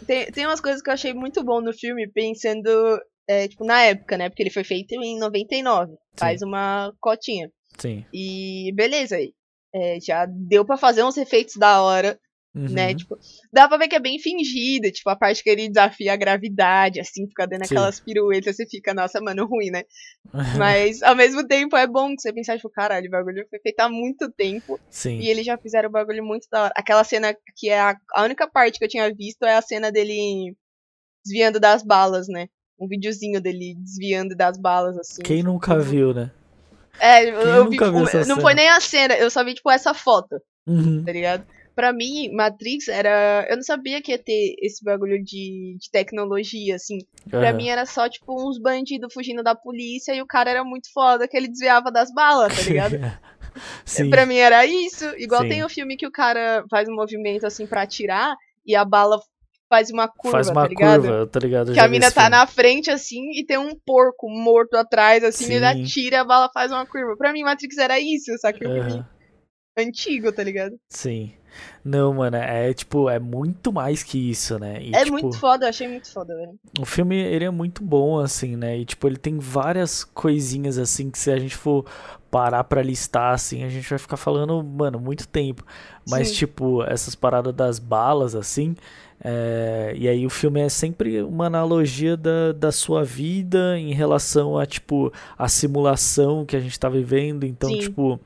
Tem, 0.06 0.26
tem 0.32 0.46
umas 0.46 0.60
coisas 0.60 0.82
que 0.82 0.90
eu 0.90 0.94
achei 0.94 1.14
muito 1.14 1.42
bom 1.44 1.60
no 1.60 1.72
filme, 1.72 2.06
pensando, 2.08 2.68
é, 3.26 3.48
tipo, 3.48 3.64
na 3.64 3.82
época, 3.82 4.18
né? 4.18 4.28
Porque 4.28 4.42
ele 4.42 4.50
foi 4.50 4.64
feito 4.64 4.92
em 4.94 5.18
99. 5.18 5.92
Faz 6.18 6.42
uma 6.42 6.92
cotinha. 7.00 7.50
sim. 7.78 8.04
E 8.12 8.72
beleza, 8.74 9.16
é, 9.72 9.98
já 10.00 10.26
deu 10.26 10.64
pra 10.64 10.76
fazer 10.76 11.04
uns 11.04 11.16
efeitos 11.16 11.56
da 11.56 11.82
hora, 11.82 12.18
né? 12.54 12.90
Uhum. 12.90 12.96
Tipo, 12.96 13.18
dá 13.52 13.68
pra 13.68 13.78
ver 13.78 13.88
que 13.88 13.94
é 13.94 14.00
bem 14.00 14.18
fingido, 14.18 14.90
tipo, 14.90 15.08
a 15.08 15.16
parte 15.16 15.42
que 15.42 15.50
ele 15.50 15.68
desafia 15.68 16.12
a 16.12 16.16
gravidade, 16.16 17.00
assim, 17.00 17.26
fica 17.28 17.46
dando 17.46 17.64
Sim. 17.66 17.74
aquelas 17.74 18.00
piruetas, 18.00 18.56
você 18.56 18.66
fica, 18.66 18.92
nossa, 18.92 19.20
mano, 19.20 19.46
ruim, 19.46 19.70
né? 19.70 19.84
Mas 20.58 21.02
ao 21.02 21.14
mesmo 21.14 21.46
tempo 21.46 21.76
é 21.76 21.86
bom 21.86 22.14
que 22.14 22.22
você 22.22 22.32
pensar, 22.32 22.56
tipo, 22.56 22.68
caralho, 22.70 23.06
o 23.06 23.10
bagulho 23.10 23.46
foi 23.48 23.60
feito 23.60 23.80
há 23.80 23.88
muito 23.88 24.30
tempo 24.32 24.80
Sim. 24.90 25.20
e 25.20 25.28
eles 25.28 25.46
já 25.46 25.56
fizeram 25.56 25.88
o 25.88 25.92
bagulho 25.92 26.24
muito 26.24 26.48
da 26.50 26.64
hora. 26.64 26.74
Aquela 26.76 27.04
cena 27.04 27.34
que 27.56 27.68
é 27.68 27.78
a, 27.78 27.96
a 28.14 28.24
única 28.24 28.48
parte 28.48 28.78
que 28.78 28.84
eu 28.84 28.88
tinha 28.88 29.12
visto 29.14 29.44
é 29.44 29.54
a 29.54 29.62
cena 29.62 29.92
dele 29.92 30.56
desviando 31.24 31.60
das 31.60 31.84
balas, 31.84 32.26
né? 32.28 32.48
Um 32.78 32.88
videozinho 32.88 33.40
dele 33.40 33.74
desviando 33.76 34.34
das 34.34 34.58
balas, 34.58 34.96
assim. 34.98 35.22
Quem 35.22 35.42
nunca 35.42 35.78
viu, 35.78 36.14
né? 36.14 36.32
É, 36.98 37.24
eu, 37.30 37.40
Quem 37.40 37.50
eu 37.52 37.64
vi, 37.70 37.76
tipo, 37.78 37.90
não 37.92 38.06
cena? 38.06 38.40
foi 38.40 38.54
nem 38.54 38.68
a 38.68 38.80
cena, 38.80 39.14
eu 39.16 39.30
só 39.30 39.44
vi, 39.44 39.54
tipo, 39.54 39.70
essa 39.70 39.94
foto, 39.94 40.40
Uhum. 40.66 41.02
tá 41.04 41.12
ligado? 41.12 41.46
Pra 41.74 41.92
mim, 41.92 42.30
Matrix 42.34 42.88
era. 42.88 43.46
Eu 43.48 43.56
não 43.56 43.62
sabia 43.62 44.02
que 44.02 44.10
ia 44.12 44.18
ter 44.18 44.54
esse 44.60 44.84
bagulho 44.84 45.22
de, 45.22 45.76
de 45.80 45.90
tecnologia, 45.90 46.74
assim. 46.74 46.98
Pra 47.30 47.48
Aham. 47.48 47.52
mim 47.56 47.68
era 47.68 47.86
só, 47.86 48.06
tipo, 48.08 48.34
uns 48.36 48.58
bandidos 48.60 49.14
fugindo 49.14 49.42
da 49.42 49.54
polícia 49.54 50.14
e 50.14 50.20
o 50.20 50.26
cara 50.26 50.50
era 50.50 50.64
muito 50.64 50.92
foda 50.92 51.26
que 51.26 51.34
ele 51.36 51.48
desviava 51.48 51.90
das 51.90 52.12
balas, 52.12 52.54
tá 52.54 52.62
ligado? 52.62 52.96
Sim. 53.86 54.10
Pra 54.10 54.26
mim 54.26 54.36
era 54.36 54.66
isso. 54.66 55.04
Igual 55.16 55.42
Sim. 55.42 55.48
tem 55.48 55.64
o 55.64 55.68
filme 55.68 55.96
que 55.96 56.06
o 56.06 56.10
cara 56.12 56.64
faz 56.70 56.88
um 56.88 56.94
movimento 56.94 57.46
assim 57.46 57.66
pra 57.66 57.82
atirar 57.82 58.36
e 58.66 58.76
a 58.76 58.84
bala 58.84 59.18
faz 59.70 59.88
uma 59.90 60.08
curva, 60.08 60.36
Faz 60.36 60.48
uma 60.50 60.62
tá 60.62 60.68
ligado? 60.68 61.02
curva, 61.02 61.26
tá 61.28 61.40
ligado? 61.40 61.72
Que 61.72 61.78
a 61.78 61.88
mina 61.88 62.10
tá 62.10 62.22
filme. 62.22 62.30
na 62.30 62.46
frente 62.46 62.90
assim 62.90 63.30
e 63.38 63.46
tem 63.46 63.56
um 63.56 63.74
porco 63.86 64.28
morto 64.28 64.74
atrás, 64.74 65.22
assim, 65.22 65.44
Sim. 65.46 65.52
ele 65.54 65.64
atira 65.64 66.16
e 66.16 66.18
a 66.18 66.24
bala 66.24 66.50
faz 66.52 66.72
uma 66.72 66.84
curva. 66.84 67.16
Pra 67.16 67.32
mim, 67.32 67.44
Matrix 67.44 67.78
era 67.78 67.98
isso, 67.98 68.36
só 68.38 68.52
que 68.52 68.66
o 68.66 68.72
filme 68.72 68.90
Aham. 68.90 69.06
antigo, 69.78 70.32
tá 70.32 70.42
ligado? 70.42 70.76
Sim. 70.90 71.32
Não, 71.84 72.14
mano, 72.14 72.36
é 72.36 72.72
tipo, 72.72 73.08
é 73.08 73.18
muito 73.18 73.72
mais 73.72 74.02
que 74.02 74.30
isso, 74.30 74.58
né? 74.58 74.82
E, 74.82 74.94
é 74.94 74.98
tipo, 75.00 75.12
muito 75.12 75.38
foda, 75.38 75.64
eu 75.66 75.70
achei 75.70 75.88
muito 75.88 76.12
foda, 76.12 76.34
velho. 76.36 76.52
O 76.78 76.84
filme, 76.86 77.16
ele 77.16 77.44
é 77.44 77.50
muito 77.50 77.82
bom, 77.82 78.18
assim, 78.20 78.56
né? 78.56 78.78
E, 78.78 78.84
tipo, 78.84 79.06
ele 79.08 79.16
tem 79.16 79.38
várias 79.38 80.04
coisinhas, 80.04 80.78
assim, 80.78 81.10
que 81.10 81.18
se 81.18 81.30
a 81.30 81.38
gente 81.38 81.56
for 81.56 81.84
parar 82.30 82.62
pra 82.64 82.82
listar, 82.82 83.34
assim, 83.34 83.64
a 83.64 83.68
gente 83.68 83.88
vai 83.88 83.98
ficar 83.98 84.16
falando, 84.16 84.62
mano, 84.62 85.00
muito 85.00 85.26
tempo. 85.26 85.64
Mas, 86.06 86.28
Sim. 86.28 86.34
tipo, 86.34 86.84
essas 86.84 87.14
paradas 87.16 87.52
das 87.52 87.78
balas, 87.80 88.34
assim, 88.36 88.76
é, 89.22 89.92
e 89.96 90.08
aí 90.08 90.24
o 90.24 90.30
filme 90.30 90.60
é 90.60 90.68
sempre 90.68 91.22
uma 91.22 91.46
analogia 91.46 92.16
da, 92.16 92.52
da 92.52 92.72
sua 92.72 93.04
vida 93.04 93.78
em 93.78 93.92
relação 93.92 94.58
a, 94.58 94.64
tipo, 94.64 95.12
a 95.36 95.46
simulação 95.46 96.46
que 96.46 96.56
a 96.56 96.60
gente 96.60 96.78
tá 96.80 96.88
vivendo. 96.88 97.44
Então, 97.44 97.68
Sim. 97.68 97.80
tipo, 97.80 98.18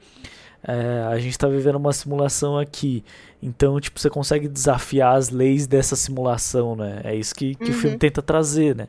é, 0.67 1.03
a 1.09 1.19
gente 1.19 1.37
tá 1.39 1.47
vivendo 1.49 1.77
uma 1.77 1.93
simulação 1.93 2.59
aqui. 2.59 3.05
Então, 3.43 3.79
tipo, 3.79 4.01
você 4.01 4.09
consegue 4.09 4.49
desafiar 4.49 5.17
as 5.17 5.29
leis 5.29 5.67
dessa 5.67 5.95
simulação, 5.95 6.75
né? 6.75 7.03
É 7.05 7.15
isso 7.15 7.35
que, 7.35 7.55
que 7.55 7.65
o 7.71 7.75
Uhum. 7.75 7.81
filme 7.81 7.99
tenta 7.99 8.23
trazer, 8.23 8.75
né? 8.75 8.89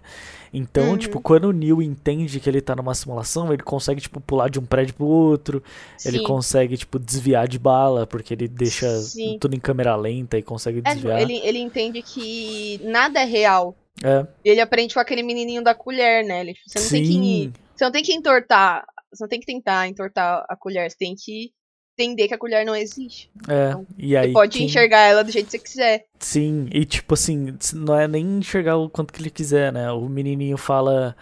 Então, 0.54 0.92
Uhum. 0.92 0.98
tipo, 0.98 1.20
quando 1.20 1.46
o 1.46 1.52
Neo 1.52 1.82
entende 1.82 2.40
que 2.40 2.48
ele 2.50 2.62
tá 2.62 2.74
numa 2.74 2.96
simulação, 2.96 3.52
ele 3.52 3.62
consegue, 3.62 4.00
tipo, 4.00 4.22
pular 4.22 4.50
de 4.50 4.58
um 4.58 4.66
prédio 4.66 4.94
pro 4.96 5.06
outro, 5.06 5.62
ele 6.06 6.20
Sim. 6.20 6.24
consegue, 6.24 6.78
tipo, 6.78 6.98
desviar 6.98 7.46
de 7.48 7.60
bala, 7.60 8.08
porque 8.08 8.34
ele 8.34 8.48
deixa 8.48 8.88
Sim. 9.02 9.38
tudo 9.38 9.54
em 9.56 9.60
câmera 9.60 9.94
lenta 9.98 10.38
e 10.38 10.42
consegue 10.42 10.80
É, 10.86 10.94
desviar. 10.94 11.22
ele, 11.22 11.36
ele 11.44 11.60
entende 11.60 12.02
que 12.02 12.80
nada 12.84 13.20
é 13.20 13.26
real. 13.26 13.76
É, 14.02 14.26
E 14.46 14.50
ele 14.50 14.62
aprende 14.62 14.94
com 14.94 15.00
aquele 15.02 15.24
menininho 15.24 15.62
da 15.62 15.76
colher, 15.76 16.24
né? 16.24 16.40
Ele, 16.42 16.54
você 16.66 16.80
não 16.80 16.90
tem 16.90 17.04
que 17.04 17.52
Você 17.76 17.84
não 17.84 17.92
tem 17.92 18.04
que 18.04 18.14
entortar. 18.14 18.86
Você 19.12 19.24
não 19.24 19.30
tem 19.30 19.40
que 19.42 19.46
tentar 19.46 19.88
entortar 19.90 20.46
a 20.48 20.56
colher. 20.56 20.90
Você 20.90 20.98
tem 20.98 21.14
que 21.16 21.52
entender 21.98 22.28
que 22.28 22.34
a 22.34 22.38
colher 22.38 22.66
não 22.66 22.76
existe. 22.76 23.30
é. 23.48 23.70
Então, 23.70 23.86
E 23.98 24.16
aí, 24.18 24.28
você 24.28 24.34
pode 24.34 24.58
quem- 24.58 24.68
enxergar 24.68 25.00
ela 25.00 25.24
do 25.24 25.32
jeito 25.32 25.46
que 25.46 25.52
você 25.52 25.60
quiser. 25.60 26.06
Sim, 26.20 26.68
e 26.72 26.86
tipo 26.86 27.14
assim, 27.14 27.56
não 27.74 27.98
é 27.98 28.08
nem 28.08 28.38
enxergar 28.40 28.78
o 28.78 28.90
quanto 28.90 29.14
que 29.14 29.22
ele 29.22 29.30
quiser, 29.30 29.72
né? 29.72 29.90
O 29.92 30.08
menininho 30.10 30.58
fala, 30.58 31.16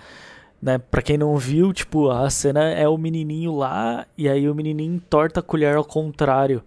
né, 0.61 0.77
pra 0.79 1.01
quem 1.01 1.17
não 1.17 1.37
viu, 1.37 1.71
tipo, 1.73 2.09
a 2.09 2.29
cena 2.29 2.69
é 2.69 2.87
o 2.87 2.97
menininho 2.97 3.55
lá 3.55 4.05
e 4.17 4.27
aí 4.27 4.49
o 4.49 4.55
menininho 4.55 4.99
torta 5.09 5.39
a 5.39 5.43
colher 5.43 5.75
ao 5.75 5.85
contrário. 5.85 6.63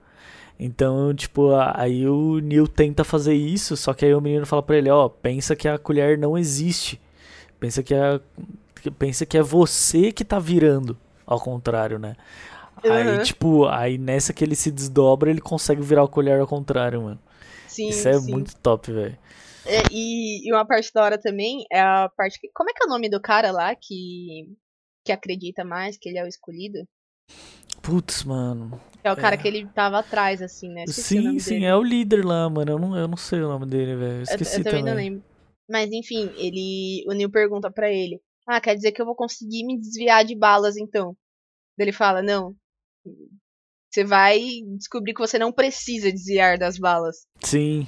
Então, 0.58 1.12
tipo, 1.14 1.50
a- 1.50 1.74
aí 1.76 2.06
o 2.08 2.38
Neil 2.38 2.66
tenta 2.66 3.04
fazer 3.04 3.34
isso, 3.34 3.76
só 3.76 3.92
que 3.92 4.04
aí 4.06 4.14
o 4.14 4.20
menino 4.20 4.46
fala 4.46 4.62
pra 4.62 4.76
ele, 4.78 4.88
ó, 4.88 5.08
pensa 5.08 5.54
que 5.54 5.68
a 5.68 5.76
colher 5.78 6.16
não 6.16 6.38
existe. 6.38 6.98
Pensa 7.60 7.82
que 7.82 7.92
é 7.94 8.20
que- 8.80 8.90
pensa 8.90 9.26
que 9.26 9.36
é 9.36 9.42
você 9.42 10.12
que 10.12 10.24
tá 10.24 10.38
virando 10.38 10.96
ao 11.26 11.40
contrário, 11.40 11.98
né? 11.98 12.14
Aí, 12.84 13.18
Uhum. 13.18 13.22
tipo, 13.22 13.66
aí 13.66 13.98
nessa 13.98 14.32
que 14.32 14.44
ele 14.44 14.54
se 14.54 14.70
desdobra, 14.70 15.30
ele 15.30 15.40
consegue 15.40 15.80
virar 15.82 16.04
a 16.04 16.08
colher 16.08 16.38
ao 16.40 16.46
contrário, 16.46 17.02
mano. 17.02 17.20
Sim, 17.68 17.90
Isso 17.90 18.08
é 18.08 18.18
sim. 18.18 18.30
muito 18.32 18.56
top, 18.56 18.92
velho. 18.92 19.18
É, 19.64 19.82
e, 19.90 20.48
e 20.48 20.52
uma 20.52 20.64
parte 20.66 20.92
da 20.92 21.02
hora 21.02 21.18
também 21.20 21.64
é 21.72 21.80
a 21.80 22.08
parte 22.16 22.38
que. 22.40 22.48
Como 22.54 22.70
é 22.70 22.72
que 22.72 22.82
é 22.84 22.86
o 22.86 22.90
nome 22.90 23.08
do 23.08 23.20
cara 23.20 23.50
lá 23.50 23.74
que. 23.74 24.46
que 25.04 25.12
acredita 25.12 25.64
mais 25.64 25.96
que 25.98 26.08
ele 26.08 26.18
é 26.18 26.24
o 26.24 26.28
escolhido? 26.28 26.86
Putz, 27.82 28.24
mano. 28.24 28.80
É 29.02 29.12
o 29.12 29.16
cara 29.16 29.34
É. 29.34 29.38
que 29.38 29.46
ele 29.48 29.66
tava 29.68 29.98
atrás, 29.98 30.42
assim, 30.42 30.68
né? 30.72 30.84
Esqueci 30.84 31.18
o 31.18 31.22
sim, 31.22 31.38
sim, 31.38 31.54
dele. 31.54 31.64
é 31.64 31.76
o 31.76 31.82
líder 31.82 32.24
lá, 32.24 32.48
mano. 32.50 32.72
Eu 32.72 32.78
não, 32.78 32.96
eu 32.96 33.08
não 33.08 33.16
sei 33.16 33.40
o 33.40 33.48
nome 33.48 33.66
dele, 33.66 33.94
velho. 33.96 34.12
Eu 34.12 34.18
Eu- 34.18 34.22
Esqueci 34.24 34.58
eu, 34.58 34.64
também 34.64 34.82
também. 34.82 34.94
não 34.94 35.02
lembro. 35.02 35.24
Mas 35.68 35.90
enfim, 35.92 36.28
ele. 36.36 37.04
O 37.08 37.12
Neil 37.12 37.30
pergunta 37.30 37.70
pra 37.70 37.90
ele: 37.90 38.20
Ah, 38.46 38.60
quer 38.60 38.74
dizer 38.74 38.92
que 38.92 39.00
eu 39.00 39.06
vou 39.06 39.14
conseguir 39.14 39.64
me 39.64 39.78
desviar 39.80 40.24
de 40.24 40.34
balas 40.36 40.76
então? 40.76 41.16
Ele 41.78 41.92
fala, 41.92 42.22
não. 42.22 42.54
Você 43.90 44.04
vai 44.04 44.38
descobrir 44.76 45.14
que 45.14 45.20
você 45.20 45.38
não 45.38 45.52
precisa 45.52 46.10
desviar 46.12 46.58
das 46.58 46.78
balas. 46.78 47.16
Sim, 47.40 47.86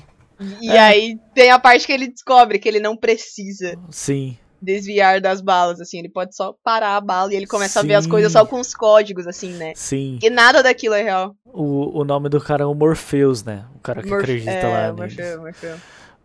E 0.63 0.71
É. 0.71 0.81
aí 0.81 1.19
tem 1.35 1.51
a 1.51 1.59
parte 1.59 1.87
que 1.87 1.93
ele 1.93 2.09
descobre 2.09 2.59
que 2.59 2.69
ele 2.69 2.81
não 2.81 2.97
precisa 2.97 3.77
sim. 3.91 4.39
desviar 4.63 5.21
das 5.21 5.41
balas, 5.41 5.81
assim, 5.81 5.99
ele 5.99 6.09
pode 6.09 6.35
só 6.35 6.55
parar 6.63 6.97
a 6.97 7.01
bala 7.01 7.33
e 7.33 7.37
ele 7.37 7.47
começa 7.47 7.81
a 7.81 7.83
ver 7.83 7.95
as 7.95 8.05
Sim. 8.05 8.11
coisas 8.11 8.33
só 8.33 8.47
com 8.47 8.61
os 8.61 8.75
códigos, 8.75 9.27
assim, 9.27 9.53
né? 9.55 9.73
Sim. 9.75 10.19
E 10.23 10.31
nada 10.31 10.63
daquilo 10.63 10.95
é 10.95 11.03
real. 11.03 11.35
O, 11.45 12.01
o 12.01 12.05
nome 12.05 12.29
do 12.29 12.41
cara 12.41 12.63
é 12.63 12.67
o 12.67 12.75
Morpheus, 12.75 13.43
né? 13.43 13.67
O 13.75 13.81
cara 13.81 14.03
que 14.03 14.09
Morf- 14.09 14.23
acredita 14.23 14.51
é, 14.51 14.67
lá 14.67 14.93
neles. 14.93 15.37
Morfeu. 15.39 15.77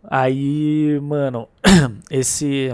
Aí, 0.04 0.98
mano, 1.00 1.48
esse 2.10 2.70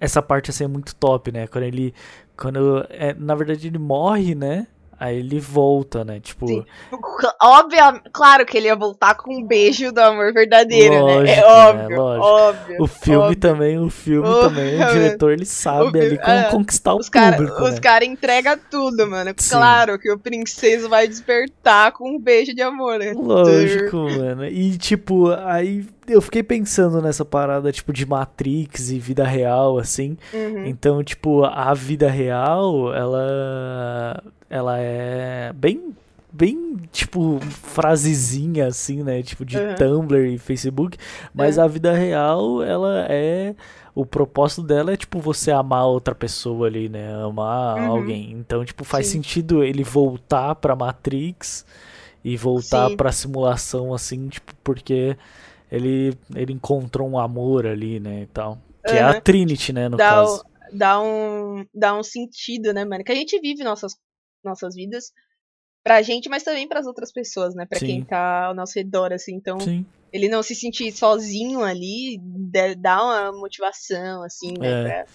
essa 0.00 0.22
parte 0.22 0.50
assim 0.50 0.64
é 0.64 0.68
muito 0.68 0.94
top, 0.94 1.30
né? 1.30 1.46
Quando 1.46 1.64
ele 1.64 1.94
quando 2.36 2.86
é, 2.88 3.12
na 3.14 3.34
verdade 3.34 3.66
ele 3.66 3.78
morre, 3.78 4.34
né? 4.34 4.66
Aí 5.00 5.18
ele 5.18 5.40
volta, 5.40 6.04
né? 6.04 6.20
Tipo, 6.20 6.46
Sim. 6.46 6.62
Óbvio, 7.42 7.80
claro 8.12 8.44
que 8.44 8.58
ele 8.58 8.66
ia 8.66 8.76
voltar 8.76 9.14
com 9.14 9.34
um 9.34 9.42
beijo 9.42 9.90
do 9.90 9.98
amor 9.98 10.30
verdadeiro, 10.34 10.94
né? 10.94 11.00
Lógico, 11.14 11.30
É 11.30 11.36
né? 11.36 11.44
óbvio, 11.44 11.96
Lógico. 11.96 12.26
óbvio. 12.26 12.76
o 12.82 12.86
filme 12.86 13.18
óbvio. 13.24 13.40
também, 13.40 13.78
o 13.78 13.88
filme 13.88 14.28
também, 14.28 14.82
o 14.82 14.92
diretor 14.92 15.32
ele 15.32 15.46
sabe 15.46 15.98
ali 16.00 16.18
como 16.18 16.30
é, 16.36 16.44
conquistar 16.50 16.92
o 16.92 16.98
Os 16.98 17.08
caras 17.08 17.36
público, 17.38 17.64
os 17.64 17.74
né? 17.76 17.80
cara 17.80 18.04
entregam 18.04 18.58
tudo, 18.70 19.06
mano. 19.08 19.32
Sim. 19.38 19.56
Claro 19.56 19.98
que 19.98 20.12
o 20.12 20.18
princeso 20.18 20.86
vai 20.88 21.08
despertar 21.08 21.92
com 21.92 22.16
um 22.16 22.20
beijo 22.20 22.54
de 22.54 22.60
amor, 22.60 22.98
né? 22.98 23.14
Lógico, 23.16 23.96
mano. 23.96 24.44
E 24.44 24.76
tipo, 24.76 25.30
aí 25.46 25.86
eu 26.12 26.20
fiquei 26.20 26.42
pensando 26.42 27.00
nessa 27.00 27.24
parada, 27.24 27.70
tipo, 27.72 27.92
de 27.92 28.04
Matrix 28.06 28.90
e 28.90 28.98
vida 28.98 29.24
real, 29.24 29.78
assim. 29.78 30.16
Uhum. 30.32 30.66
Então, 30.66 31.02
tipo, 31.04 31.44
a 31.44 31.72
vida 31.74 32.08
real, 32.10 32.92
ela. 32.94 34.22
Ela 34.48 34.78
é 34.78 35.52
bem. 35.54 35.94
Bem, 36.32 36.76
tipo, 36.92 37.40
frasezinha, 37.40 38.68
assim, 38.68 39.02
né? 39.02 39.20
Tipo, 39.22 39.44
de 39.44 39.56
Uhum. 39.58 39.74
Tumblr 39.74 40.26
e 40.26 40.38
Facebook. 40.38 40.96
Mas 41.34 41.58
É. 41.58 41.62
a 41.62 41.66
vida 41.66 41.92
real, 41.92 42.62
ela 42.62 43.06
é. 43.08 43.54
O 43.94 44.06
propósito 44.06 44.62
dela 44.62 44.92
é, 44.92 44.96
tipo, 44.96 45.18
você 45.18 45.50
amar 45.50 45.86
outra 45.86 46.14
pessoa 46.14 46.68
ali, 46.68 46.88
né? 46.88 47.12
Amar 47.24 47.78
Uhum. 47.78 47.90
alguém. 47.90 48.30
Então, 48.32 48.64
tipo, 48.64 48.84
faz 48.84 49.06
Sim. 49.08 49.14
sentido 49.14 49.64
ele 49.64 49.82
voltar 49.82 50.54
pra 50.54 50.76
Matrix 50.76 51.66
e 52.24 52.36
voltar 52.36 52.90
Sim. 52.90 52.96
pra 52.96 53.10
simulação, 53.10 53.92
assim, 53.92 54.28
tipo, 54.28 54.52
porque 54.62 55.16
ele, 55.70 56.16
ele 56.34 56.52
encontrou 56.52 57.08
um 57.08 57.18
amor 57.18 57.66
ali, 57.66 57.98
né? 58.00 58.22
E 58.22 58.26
tal. 58.26 58.58
Que 58.86 58.92
é 58.96 59.02
a. 59.02 59.20
Trinity, 59.20 59.72
né? 59.72 59.88
No 59.88 59.96
dá, 59.96 60.08
caso. 60.10 60.42
o- 60.42 60.76
dá, 60.76 61.00
um, 61.00 61.64
dá 61.74 61.96
um 61.98 62.02
sentido, 62.02 62.72
né, 62.72 62.84
mano? 62.84 63.04
Que 63.04 63.12
a 63.12 63.14
gente 63.14 63.38
vive 63.40 63.62
nossas, 63.62 63.94
nossas 64.44 64.74
vidas 64.74 65.12
pra 65.84 66.02
gente, 66.02 66.28
mas 66.28 66.42
também 66.42 66.68
pras 66.68 66.86
outras 66.86 67.12
pessoas, 67.12 67.54
né? 67.54 67.66
Pra 67.66 67.78
Sim. 67.78 67.86
quem 67.86 68.04
tá 68.04 68.46
ao 68.46 68.54
nosso 68.54 68.74
redor, 68.78 69.12
assim. 69.12 69.34
Então, 69.34 69.58
Sim. 69.60 69.84
ele 70.12 70.28
não 70.28 70.42
se 70.42 70.54
sentir 70.54 70.92
sozinho 70.92 71.60
ali 71.62 72.18
dá- 72.22 72.74
dá 72.76 73.02
uma 73.02 73.32
motivação, 73.32 74.22
assim, 74.22 74.54
né? 74.58 74.68
É. 74.68 74.84
Pra, 74.84 75.06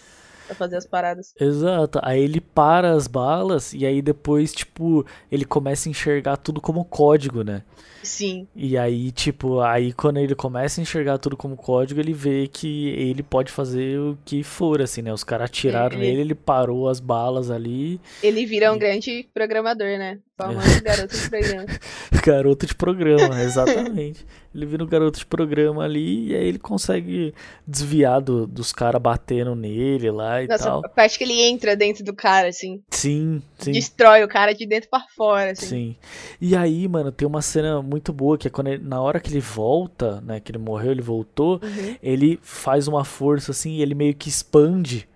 pra 0.45 0.55
fazer 0.55 0.77
as 0.77 0.85
paradas. 0.85 1.33
Exato. 1.39 1.99
Aí 2.03 2.21
ele 2.21 2.39
para 2.41 2.91
as 2.91 3.07
balas 3.07 3.73
e 3.73 3.85
aí 3.85 4.01
depois, 4.01 4.53
tipo, 4.53 5.05
ele 5.31 5.45
começa 5.45 5.87
a 5.87 5.91
enxergar 5.91 6.37
tudo 6.37 6.59
como 6.61 6.83
código, 6.85 7.43
né? 7.43 7.63
Sim, 8.03 8.47
E 8.55 8.77
aí, 8.77 9.11
tipo, 9.11 9.61
aí 9.61 9.91
quando 9.91 10.17
ele 10.17 10.35
começa 10.35 10.79
a 10.79 10.83
enxergar 10.83 11.17
tudo 11.17 11.35
como 11.35 11.57
código, 11.57 11.99
ele 11.99 12.13
vê 12.13 12.47
que 12.47 12.89
ele 12.89 13.23
pode 13.23 13.51
fazer 13.51 13.99
o 13.99 14.15
que 14.23 14.43
for, 14.43 14.79
assim, 14.79 15.01
né? 15.01 15.11
Os 15.11 15.23
caras 15.23 15.45
atiraram 15.49 15.97
Ele- 15.97 16.05
nele, 16.07 16.21
ele 16.21 16.35
parou 16.35 16.87
as 16.87 16.99
balas 16.99 17.49
ali. 17.49 17.99
ele 18.21 18.45
vira 18.45 18.71
um 18.71 18.75
E- 18.75 18.79
grande 18.79 19.27
programador, 19.33 19.87
né? 19.97 20.19
É. 20.37 20.43
Famoso 20.43 20.83
garoto 20.83 21.15
de 21.17 21.29
programa. 21.29 21.65
Garoto 22.25 22.65
de 22.65 22.75
programa, 22.75 23.41
exatamente. 23.41 24.25
ele 24.53 24.65
vira 24.65 24.83
um 24.83 24.87
garoto 24.87 25.19
de 25.19 25.25
programa 25.25 25.83
ali 25.83 26.29
e 26.31 26.35
aí 26.35 26.47
ele 26.47 26.59
consegue 26.59 27.33
desviar 27.67 28.19
do- 28.19 28.45
dos 28.47 28.73
caras 28.73 29.01
batendo 29.01 29.55
nele 29.55 30.09
lá 30.11 30.41
e 30.43 30.47
Nossa, 30.47 30.63
tal. 30.65 30.81
a 30.83 30.89
parte 30.89 31.17
que 31.17 31.23
ele 31.23 31.39
entra 31.41 31.75
dentro 31.75 32.03
do 32.03 32.13
cara, 32.13 32.47
assim. 32.49 32.81
Sim, 32.89 33.41
sim. 33.59 33.71
Destrói 33.71 34.23
o 34.23 34.27
cara 34.27 34.53
de 34.53 34.65
dentro 34.65 34.89
pra 34.89 35.05
fora, 35.15 35.51
assim. 35.51 35.65
Sim. 35.67 35.95
E 36.41 36.55
aí, 36.55 36.85
mano, 36.87 37.11
tem 37.11 37.27
uma 37.27 37.41
cena 37.41 37.81
muito 37.81 38.11
boa 38.11 38.37
que 38.37 38.47
é 38.47 38.51
quando 38.51 38.67
ele- 38.67 38.83
na 38.83 38.99
hora 39.01 39.19
que 39.21 39.29
ele 39.31 39.39
volta, 39.39 40.19
né, 40.21 40.39
que 40.41 40.51
ele 40.51 40.57
morreu, 40.59 40.91
ele 40.91 41.01
voltou, 41.01 41.61
Uhum. 41.63 41.95
ele 42.03 42.39
faz 42.41 42.87
uma 42.89 43.05
força 43.05 43.51
assim 43.51 43.73
e 43.75 43.81
ele 43.81 43.95
meio 43.95 44.13
que 44.15 44.27
expande 44.27 45.07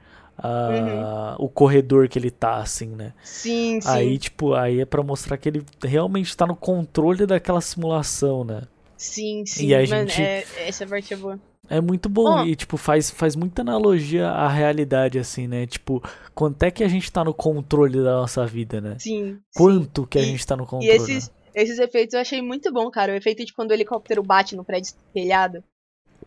a- 0.42 1.36
o 1.40 1.48
corredor 1.50 2.08
que 2.08 2.18
ele 2.20 2.32
tá, 2.32 2.58
assim, 2.58 2.88
né? 2.88 3.14
Sim, 3.24 3.80
sim. 3.82 3.90
Aí, 3.90 4.18
tipo, 4.18 4.54
aí 4.54 4.80
é 4.82 4.86
pra 4.86 5.04
mostrar 5.04 5.38
que 5.38 5.50
ele 5.50 5.64
realmente 5.84 6.36
tá 6.36 6.46
no 6.46 6.56
controle 6.56 7.26
daquela 7.26 7.62
simulação, 7.62 8.44
né? 8.44 8.64
Sim, 8.98 9.44
sim. 9.46 9.68
E 9.68 9.76
a 9.76 9.86
gente- 9.86 10.22
é- 10.22 10.46
essa 10.68 10.86
parte 10.86 11.14
é 11.14 11.18
boa. 11.18 11.40
É 11.70 11.80
muito 11.80 12.10
bom, 12.10 12.44
e 12.46 12.56
tipo, 12.56 12.78
faz, 12.78 13.12
faz 13.12 13.36
muita 13.36 13.62
analogia 13.62 14.28
à 14.28 14.48
realidade, 14.50 15.20
assim, 15.20 15.48
né? 15.48 15.68
Tipo, 15.68 16.02
quanto 16.34 16.64
é 16.64 16.72
que 16.72 16.84
a 16.84 16.88
gente 16.88 17.12
tá 17.12 17.24
no 17.24 17.34
controle 17.34 17.98
da 18.04 18.14
nossa 18.14 18.44
vida, 18.46 18.82
né? 18.82 18.96
Sim. 18.98 19.38
Quanto 19.56 20.02
sim. 20.02 20.08
que 20.08 20.18
a 20.18 20.24
gente 20.24 20.46
tá 20.48 20.58
no 20.58 20.66
controle. 20.66 20.92
E 20.92 20.96
esses, 20.96 21.32
esses 21.54 21.78
efeitos 21.78 22.16
eu 22.16 22.22
achei 22.22 22.42
muito 22.42 22.74
bom, 22.74 22.90
cara. 22.90 23.14
O 23.14 23.16
efeito 23.16 23.46
de 23.46 23.54
quando 23.54 23.70
o 23.70 23.74
helicóptero 23.74 24.24
bate 24.24 24.56
no 24.56 24.64
prédio 24.66 24.88
espelhado. 24.88 25.64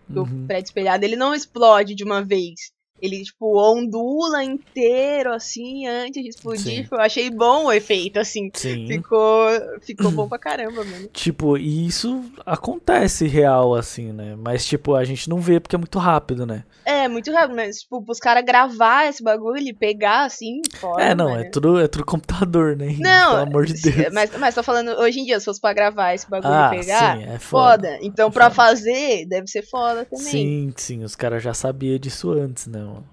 Uhum. 0.09 0.45
O 0.45 0.47
prédio 0.47 0.67
espelhado, 0.69 1.05
ele 1.05 1.17
não 1.17 1.35
explode 1.35 1.95
de 1.95 2.05
uma 2.05 2.23
vez 2.23 2.71
ele, 3.03 3.23
tipo, 3.25 3.59
ondula 3.59 4.45
inteiro, 4.45 5.33
assim, 5.35 5.87
antes 5.89 6.23
de 6.23 6.29
explodir. 6.29 6.85
Tipo, 6.85 6.95
eu 6.95 7.01
achei 7.01 7.29
bom 7.31 7.65
o 7.65 7.73
efeito, 7.73 8.21
assim. 8.21 8.49
Sim. 8.55 8.87
Ficou, 8.87 9.49
ficou 9.81 10.11
bom 10.13 10.29
pra 10.31 10.39
caramba, 10.39 10.85
mano. 10.85 11.09
Tipo, 11.13 11.59
e 11.59 11.85
isso 11.87 12.23
acontece 12.47 13.27
real, 13.27 13.75
assim, 13.75 14.13
né? 14.13 14.37
Mas, 14.39 14.65
tipo, 14.65 14.95
a 14.95 15.05
gente 15.05 15.29
não 15.29 15.39
vê 15.39 15.59
porque 15.59 15.75
é 15.75 15.79
muito 15.79 15.99
rápido, 15.99 16.47
né? 16.47 16.63
É, 16.85 17.09
muito 17.09 17.31
rápido, 17.33 17.57
mas, 17.57 17.81
tipo, 17.81 18.05
os 18.09 18.19
caras 18.21 18.45
gravar 18.45 19.09
esse 19.09 19.23
bagulho 19.23 19.59
e 19.67 19.73
pegar, 19.73 20.25
assim, 20.25 20.61
fora, 20.77 21.03
É, 21.05 21.15
não, 21.15 21.31
mano. 21.31 21.41
é 21.41 21.51
tudo, 21.51 21.81
é 21.81 21.89
tudo 21.89 22.05
computador, 22.05 22.77
né? 22.77 22.95
Não, 23.03 23.31
Pelo 23.31 23.43
amor 23.43 23.67
de 23.67 23.75
Deus. 23.75 24.13
Mas, 24.13 24.31
mas 24.39 24.55
tô 24.55 24.63
falando, 24.63 24.91
hoje 25.01 25.21
em 25.21 25.25
dia, 25.25 25.39
se 25.41 25.45
fosse 25.47 25.61
pra 25.61 25.73
gravar 25.73 26.15
esse 26.15 26.29
bagulho 26.31 26.53
ah, 26.53 26.71
e 26.73 26.79
pegar, 26.79 27.17
sim, 27.17 27.25
é 27.25 27.39
foda. 27.39 27.89
foda. 27.89 27.99
Então, 28.03 28.29
é 28.29 28.31
pra 28.31 28.45
foda. 28.51 28.55
fazer, 28.55 29.27
deve 29.27 29.49
ser 29.49 29.63
foda 29.63 30.05
também. 30.05 30.25
Sim, 30.25 30.73
sim, 30.77 31.03
os 31.05 31.17
caras 31.17 31.43
já 31.43 31.53
sabiam 31.55 31.99
disso 31.99 32.31
antes, 32.31 32.67
né, 32.67 32.81
mano? 32.93 33.09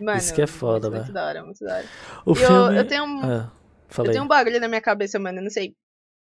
Mano, 0.00 0.18
Isso 0.18 0.34
que 0.34 0.42
é 0.42 0.46
foda, 0.46 0.90
muito, 0.90 0.92
velho. 0.92 1.02
muito 1.04 1.12
da 1.12 1.26
hora, 1.26 1.44
muito 1.44 1.64
da 1.64 1.76
hora. 1.76 1.86
O 2.26 2.32
E 2.32 2.36
filme... 2.36 2.54
eu, 2.56 2.72
eu 2.72 2.86
tenho 2.86 3.04
um, 3.04 3.20
Ah, 3.24 3.52
eu 3.98 4.04
tenho 4.10 4.24
um 4.24 4.28
bagulho 4.28 4.58
na 4.60 4.68
minha 4.68 4.80
cabeça, 4.80 5.18
mano, 5.18 5.38
eu 5.38 5.42
não 5.42 5.50
sei. 5.50 5.74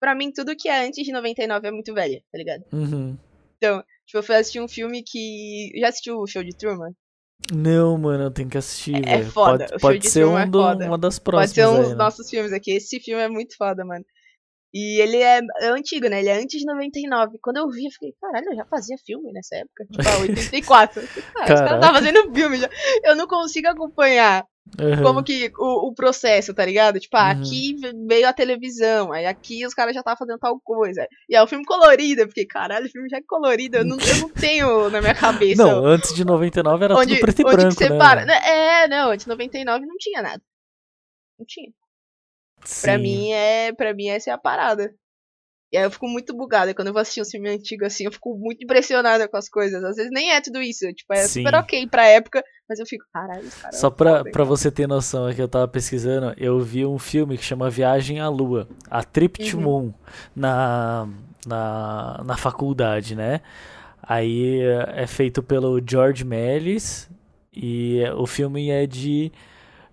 Pra 0.01 0.15
mim, 0.17 0.33
tudo 0.33 0.57
que 0.57 0.69
é 0.69 0.85
antes 0.87 1.05
de 1.05 1.13
99 1.13 1.69
é 1.69 1.71
muito 1.71 1.95
velho, 1.95 2.21
tá 2.33 2.39
ligado? 2.39 2.65
Uhum. 2.73 3.17
Então, 3.57 3.85
tipo, 4.05 4.19
eu 4.19 4.23
fui 4.23 4.35
assistir 4.35 4.61
um 4.61 4.67
filme 4.67 5.03
que. 5.05 5.71
Já 5.79 5.89
assistiu 5.89 6.19
o 6.19 6.27
show 6.27 6.43
de 6.43 6.57
Truman? 6.57 6.93
Não, 7.53 7.97
mano, 7.99 8.25
eu 8.25 8.31
tenho 8.31 8.49
que 8.49 8.59
assistir, 8.59 8.97
É 9.07 9.19
velho. 9.19 9.31
foda, 9.31 9.65
o 9.67 9.69
Pode, 9.69 9.71
show 9.71 9.79
pode 9.81 9.99
de 10.01 10.11
ser 10.11 10.25
um 10.25 10.39
é 10.39 10.47
do- 10.47 10.59
foda. 10.61 10.87
uma 10.87 10.99
das 10.99 11.19
Pode 11.21 11.25
próximas 11.25 11.51
ser 11.55 11.67
um 11.67 11.81
dos 11.83 11.91
né? 11.91 11.95
nossos 11.97 12.29
filmes 12.29 12.53
aqui. 12.53 12.73
Esse 12.73 12.99
filme 12.99 13.23
é 13.23 13.29
muito 13.29 13.57
foda, 13.57 13.85
mano. 13.85 14.05
E 14.75 15.01
ele 15.03 15.19
é, 15.19 15.41
é 15.61 15.69
antigo, 15.69 16.09
né? 16.09 16.21
Ele 16.21 16.29
é 16.31 16.41
antes 16.43 16.59
de 16.59 16.65
99. 16.67 17.39
Quando 17.43 17.59
eu 17.59 17.69
vi, 17.69 17.85
eu 17.87 17.91
fiquei, 17.91 18.15
caralho, 18.21 18.47
eu 18.51 18.57
já 18.57 18.65
fazia 18.65 18.97
filme 19.05 19.31
nessa 19.33 19.57
época. 19.57 19.85
Tipo, 19.91 20.09
ah, 20.09 20.19
84. 20.23 21.01
Eu 21.03 21.07
fiquei, 21.09 21.23
Cara, 21.35 21.55
os 21.55 21.61
caras 21.61 21.75
estavam 21.75 21.95
fazendo 21.95 22.35
filme 22.35 22.57
já. 22.57 22.71
Eu 23.05 23.15
não 23.17 23.27
consigo 23.27 23.69
acompanhar 23.69 24.45
Uhum. 24.81 25.03
como 25.03 25.25
que 25.25 25.51
o, 25.59 25.89
o 25.89 25.93
processo, 25.95 26.55
tá 26.55 26.65
ligado? 26.65 26.99
Tipo, 27.01 27.17
ah, 27.17 27.33
Uhum. 27.35 27.41
aqui 27.43 27.77
veio 28.07 28.27
a 28.29 28.33
televisão, 28.33 29.13
aí 29.13 29.27
aqui 29.27 29.67
os 29.67 29.75
caras 29.75 29.93
já 29.93 30.01
estavam 30.01 30.17
fazendo 30.17 30.39
tal 30.39 30.59
coisa. 30.63 31.05
E 31.29 31.35
é 31.35 31.43
o 31.43 31.47
filme 31.49 31.65
colorido, 31.65 32.23
eu 32.23 32.29
fiquei, 32.29 32.47
caralho, 32.47 32.87
o 32.87 32.89
filme 32.89 33.09
já 33.11 33.19
é 33.19 33.23
colorido, 33.27 33.79
eu 33.79 33.85
não, 33.85 33.99
eu 33.99 34.17
não 34.21 34.29
tenho 34.31 34.89
na 34.89 35.01
minha 35.01 35.15
cabeça 35.17 35.63
Não, 35.67 35.85
antes 35.85 36.15
de 36.15 36.25
99 36.25 36.85
era 36.85 36.95
onde, 36.95 37.15
tudo 37.17 37.21
preto 37.21 37.41
e 37.41 37.45
branco, 37.45 37.73
separa. 37.75 38.25
né? 38.25 38.39
É, 38.85 38.89
não, 38.89 39.11
antes 39.11 39.25
de 39.27 39.31
99 39.31 39.85
não 39.85 39.97
tinha 39.99 40.23
nada. 40.23 40.41
Não 41.39 41.45
tinha. 41.45 41.69
Pra 42.81 42.99
mim 42.99 43.31
é, 43.33 43.73
para 43.73 43.95
mim 43.95 44.09
essa 44.09 44.31
é 44.31 44.33
a 44.33 44.39
parada. 44.39 44.95
E 45.73 45.77
aí 45.79 45.85
eu 45.85 45.91
fico 45.91 46.07
muito 46.07 46.37
bugada 46.37 46.75
quando 46.75 46.89
eu 46.89 46.93
vou 46.93 47.01
assistir 47.01 47.23
um 47.23 47.25
filme 47.25 47.49
antigo 47.49 47.87
assim, 47.87 48.05
eu 48.05 48.13
fico 48.13 48.37
muito 48.37 48.63
impressionada 48.63 49.27
com 49.27 49.39
as 49.39 49.49
coisas. 49.49 49.83
Às 49.83 49.97
vezes 49.97 50.11
nem 50.13 50.31
é 50.31 50.41
tudo 50.41 50.61
isso, 50.61 50.87
tipo, 50.93 51.15
é 51.15 51.27
Sim. 51.27 51.45
super 51.45 51.55
ok 51.55 51.87
pra 51.89 52.07
época, 52.07 52.45
mas 52.69 52.79
eu 52.79 52.85
fico, 52.85 53.05
caralho, 53.11 53.47
os 53.47 53.55
caras. 53.55 53.81
Só 53.81 53.89
pra, 53.89 54.23
pra 54.23 54.33
cara." 54.33 54.45
você 54.45 54.71
ter 54.71 54.87
noção, 54.87 55.29
é 55.29 55.35
que 55.35 55.41
eu 55.41 55.49
tava 55.49 55.67
pesquisando, 55.67 56.35
eu 56.37 56.61
vi 56.61 56.85
um 56.85 56.99
filme 56.99 57.39
que 57.39 57.45
chama 57.45 57.71
Viagem 57.71 58.21
à 58.21 58.29
Lua, 58.29 58.69
a 58.91 59.03
Trip 59.03 59.51
to 59.51 59.57
Uhum. 59.57 59.63
Moon, 59.63 59.93
na, 60.37 61.09
na, 61.47 62.23
na 62.23 62.37
faculdade, 62.37 63.17
né? 63.17 63.41
Aí 64.03 64.61
é 64.89 65.07
feito 65.07 65.43
pelo 65.43 65.81
George 65.89 66.23
Melis 66.23 67.09
e 67.51 68.03
o 68.17 68.27
filme 68.27 68.69
é 68.69 68.87
de 68.87 69.33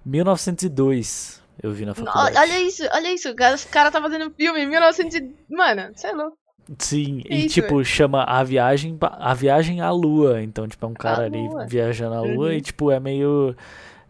1902, 0.03 1.38
eu 1.61 1.71
vi 1.71 1.85
na 1.85 1.93
faculdade. 1.93 2.37
Olha 2.37 2.59
isso, 2.61 2.83
olha 2.93 3.13
isso, 3.13 3.29
o 3.29 3.35
cara, 3.35 3.55
os 3.55 3.65
tá 3.91 4.01
fazendo 4.01 4.31
filme 4.31 4.61
em 4.61 4.67
1900 4.67 5.15
e... 5.15 5.35
Mano, 5.49 5.91
é 6.07 6.11
louco. 6.11 6.37
Sim, 6.77 7.21
Que 7.25 7.33
e 7.33 7.45
isso, 7.45 7.55
tipo, 7.55 7.83
chama 7.83 8.23
a 8.23 8.43
viagem, 8.43 8.95
a 9.01 9.33
viagem 9.33 9.81
à 9.81 9.89
lua. 9.91 10.41
Então, 10.41 10.67
tipo, 10.67 10.85
é 10.85 10.89
um 10.89 10.93
cara 10.93 11.23
À 11.23 11.25
ali 11.25 11.47
lua. 11.47 11.65
viajando 11.65 12.13
à 12.15 12.21
lua 12.21 12.47
Uhum. 12.47 12.53
e, 12.53 12.61
tipo, 12.61 12.91
é 12.91 12.99
meio. 12.99 13.55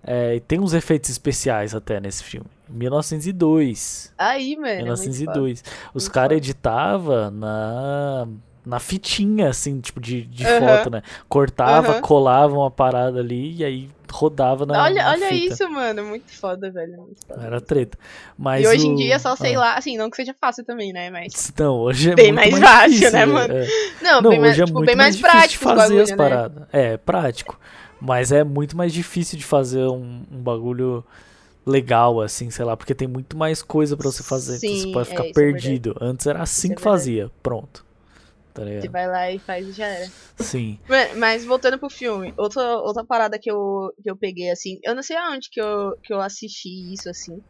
é, 0.04 0.40
tem 0.42 0.60
uns 0.60 0.74
efeitos 0.74 1.10
especiais 1.10 1.74
até 1.74 2.00
nesse 2.02 2.22
filme. 2.24 2.48
1902. 2.68 4.14
Aí, 4.18 4.56
mano. 4.56 4.68
é 4.68 4.76
muito 4.84 4.98
foda. 4.98 5.04
1902. 5.10 5.64
Os 5.94 6.04
Muito 6.04 6.14
caras 6.14 6.28
foda. 6.30 6.36
editavam 6.36 7.32
na. 7.32 8.28
Na 8.70 8.80
fitinha, 8.80 9.50
assim, 9.50 9.82
tipo, 9.82 10.00
de, 10.00 10.22
de 10.22 10.46
Aham. 10.46 10.60
foto, 10.60 10.90
né? 10.92 11.02
Cortava, 11.28 11.94
Aham. 11.94 12.02
colava 12.02 12.54
uma 12.56 12.70
parada 12.70 13.20
ali 13.20 13.56
e 13.58 13.66
aí 13.66 13.90
rodava 14.12 14.66
na. 14.66 14.84
olha 14.84 15.04
na 15.04 15.10
olha 15.12 15.28
fita. 15.30 15.54
isso, 15.56 15.70
mano. 15.72 16.06
Muito 16.06 16.32
foda, 16.40 16.72
velho. 16.72 16.98
Muito 16.98 17.26
foda. 17.28 17.42
Era 17.46 17.60
treta. 17.60 17.98
Mas 18.38 18.64
e 18.64 18.68
hoje 18.68 18.88
em 18.88 18.94
o- 18.94 18.98
dia 18.98 19.18
só 19.18 19.36
sei 19.36 19.56
ah. 19.56 19.60
lá, 19.60 19.74
assim, 19.76 19.98
não 19.98 20.10
que 20.10 20.16
seja 20.18 20.36
fácil 20.40 20.64
também, 20.64 20.94
né? 20.94 21.10
Mas. 21.10 21.52
Não, 21.58 21.78
hoje 21.80 22.12
é 22.12 22.16
Bem 22.16 22.32
muito 22.32 22.52
mais 22.52 22.64
fácil, 22.64 22.90
difícil, 22.92 23.12
né, 23.12 23.20
velho. 23.26 23.34
mano? 23.34 23.54
É. 23.54 23.68
Não, 24.02 24.22
Não, 24.22 24.30
bem 24.30 24.40
mais, 24.40 24.52
hoje 24.52 24.62
é 24.62 24.66
tipo, 24.66 24.78
muito 24.78 24.88
bem 24.88 24.96
mais, 24.96 25.16
difícil 25.16 25.32
prático 25.32 25.64
fazer 25.64 26.02
as 26.02 26.10
bagulho, 26.12 26.30
né? 26.30 26.38
paradas. 26.38 26.68
É, 26.72 26.98
prático. 26.98 27.60
Mas 28.00 28.32
é 28.32 28.44
muito 28.44 28.78
mais 28.78 28.94
difícil 28.94 29.38
de 29.38 29.44
fazer 29.44 29.84
um, 29.88 30.24
um 30.32 30.42
bagulho 30.42 31.04
legal, 31.66 32.22
assim, 32.22 32.50
sei 32.50 32.66
lá, 32.66 32.76
porque 32.78 32.96
tem 32.96 33.08
muito 33.08 33.38
mais 33.38 33.62
coisa 33.62 33.96
pra 33.98 34.10
você 34.12 34.24
fazer. 34.24 34.58
então 34.58 34.70
você 34.76 34.84
Sim, 34.84 34.92
pode 34.92 35.08
é, 35.08 35.12
ficar 35.12 35.24
é 35.26 35.34
perdido. 35.34 35.96
Antes 36.00 36.26
era 36.28 36.42
assim 36.42 36.70
Isso 36.70 36.74
é 36.74 36.76
que 36.76 36.82
verdade. 36.82 36.98
fazia. 36.98 37.32
Pronto. 37.44 37.86
Tá 38.54 38.64
Você 38.64 38.70
ligado? 38.70 38.92
vai 38.92 39.08
lá 39.08 39.32
e 39.32 39.40
faz 39.40 39.68
e 39.68 39.72
já 39.72 39.88
era. 39.88 40.12
Sim. 40.40 40.80
Mas, 40.88 41.18
mas 41.18 41.46
voltando 41.46 41.78
pro 41.78 41.90
filme, 41.90 42.34
outra, 42.38 42.78
outra 42.78 43.06
parada 43.06 43.38
que 43.40 43.50
eu, 43.50 43.94
que 44.02 44.10
eu 44.10 44.18
peguei, 44.18 44.50
assim, 44.50 44.80
eu 44.84 44.96
não 44.96 45.04
sei 45.04 45.18
aonde 45.18 45.50
que 45.52 45.62
eu, 45.62 45.96
que 46.04 46.14
eu 46.14 46.20
assisti 46.20 46.92
isso, 46.94 47.10
assim, 47.10 47.42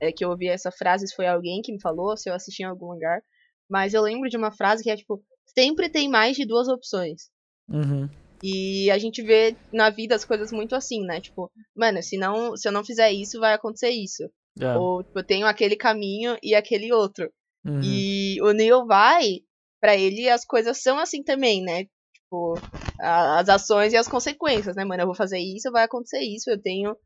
é 0.00 0.12
que 0.12 0.24
eu 0.24 0.30
ouvi 0.30 0.48
essa 0.48 0.70
frase, 0.70 1.06
se 1.06 1.14
foi 1.14 1.26
alguém 1.26 1.62
que 1.62 1.72
me 1.72 1.80
falou, 1.80 2.16
se 2.16 2.28
eu 2.28 2.34
assisti 2.34 2.62
em 2.62 2.66
algum 2.66 2.92
lugar, 2.92 3.20
mas 3.68 3.94
eu 3.94 4.02
lembro 4.02 4.28
de 4.28 4.36
uma 4.36 4.50
frase 4.50 4.82
que 4.82 4.90
é 4.90 4.96
tipo, 4.96 5.22
sempre 5.56 5.88
tem 5.88 6.08
mais 6.08 6.36
de 6.36 6.46
duas 6.46 6.68
opções. 6.68 7.28
Uhum. 7.68 8.08
E 8.42 8.90
a 8.90 8.98
gente 8.98 9.22
vê 9.22 9.56
na 9.72 9.90
vida 9.90 10.14
as 10.14 10.24
coisas 10.24 10.52
muito 10.52 10.74
assim, 10.74 11.04
né? 11.04 11.20
Tipo, 11.20 11.50
mano, 11.74 12.02
se, 12.02 12.16
não, 12.16 12.56
se 12.56 12.68
eu 12.68 12.72
não 12.72 12.84
fizer 12.84 13.10
isso, 13.12 13.40
vai 13.40 13.52
acontecer 13.54 13.90
isso. 13.90 14.22
É. 14.60 14.76
Ou, 14.76 15.02
tipo, 15.02 15.18
eu 15.18 15.24
tenho 15.24 15.46
aquele 15.46 15.76
caminho 15.76 16.36
e 16.42 16.54
aquele 16.54 16.92
outro. 16.92 17.30
Uhum. 17.64 17.80
E 17.82 18.40
o 18.40 18.52
Neil 18.52 18.86
vai, 18.86 19.40
pra 19.80 19.96
ele 19.96 20.28
as 20.28 20.44
coisas 20.44 20.82
são 20.82 20.98
assim 20.98 21.22
também, 21.22 21.62
né? 21.62 21.84
Tipo, 22.14 22.54
a- 23.00 23.38
as 23.40 23.48
ações 23.48 23.92
e 23.92 23.96
as 23.96 24.08
consequências, 24.08 24.76
né, 24.76 24.84
mano? 24.84 25.02
Eu 25.02 25.06
vou 25.06 25.14
fazer 25.14 25.38
isso, 25.38 25.70
vai 25.70 25.84
acontecer 25.84 26.20
isso. 26.20 26.50
Eu 26.50 26.60
tenho 26.60 26.96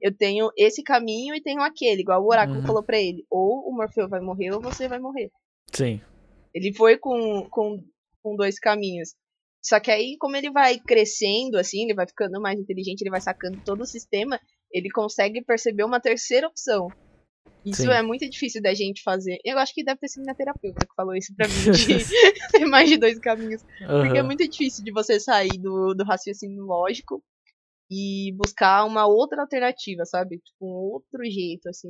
eu 0.00 0.12
tenho 0.16 0.50
esse 0.58 0.82
caminho 0.82 1.34
e 1.34 1.40
tenho 1.42 1.60
aquele, 1.62 2.00
igual 2.02 2.20
o 2.22 2.28
oráculo 2.28 2.58
Uhum. 2.60 2.66
falou 2.66 2.82
pra 2.82 2.98
ele. 3.00 3.24
Ou 3.30 3.68
o 3.68 3.72
Morfeu 3.76 4.08
vai 4.08 4.20
morrer 4.20 4.50
ou 4.52 4.60
você 4.60 4.88
vai 4.88 4.98
morrer. 4.98 5.30
Sim. 5.72 6.00
Ele 6.54 6.74
foi 6.74 6.98
com, 6.98 7.46
com, 7.50 7.78
com 8.22 8.36
dois 8.36 8.58
caminhos. 8.58 9.14
Só 9.64 9.78
que 9.78 9.90
aí, 9.92 10.16
como 10.18 10.36
ele 10.36 10.50
vai 10.50 10.78
crescendo, 10.80 11.56
assim, 11.56 11.84
ele 11.84 11.94
vai 11.94 12.06
ficando 12.06 12.40
mais 12.40 12.58
inteligente, 12.58 13.02
ele 13.02 13.10
vai 13.10 13.20
sacando 13.20 13.62
todo 13.64 13.82
o 13.82 13.86
sistema, 13.86 14.40
ele 14.72 14.90
consegue 14.90 15.40
perceber 15.44 15.84
uma 15.84 16.00
terceira 16.00 16.48
opção. 16.48 16.88
Isso 17.64 17.82
Sim. 17.82 17.90
é 17.90 18.02
muito 18.02 18.28
difícil 18.28 18.60
da 18.60 18.74
gente 18.74 19.02
fazer. 19.02 19.38
Eu 19.44 19.58
acho 19.58 19.72
que 19.72 19.84
deve 19.84 20.00
ter 20.00 20.08
sido 20.08 20.22
minha 20.22 20.34
terapeuta 20.34 20.84
que 20.84 20.94
falou 20.94 21.14
isso 21.14 21.32
pra 21.36 21.46
mim, 21.46 21.54
de 21.70 22.50
ter 22.50 22.64
mais 22.66 22.88
de 22.88 22.96
dois 22.96 23.18
caminhos. 23.18 23.62
Porque 23.78 24.18
é 24.18 24.22
muito 24.22 24.46
difícil 24.48 24.84
de 24.84 24.90
você 24.90 25.20
sair 25.20 25.58
do, 25.58 25.94
do 25.94 26.04
raciocínio 26.04 26.64
lógico 26.64 27.22
e 27.90 28.32
buscar 28.36 28.84
uma 28.84 29.06
outra 29.06 29.42
alternativa, 29.42 30.04
sabe? 30.04 30.38
Tipo, 30.38 30.66
um 30.66 30.92
outro 30.92 31.24
jeito, 31.24 31.68
assim. 31.68 31.88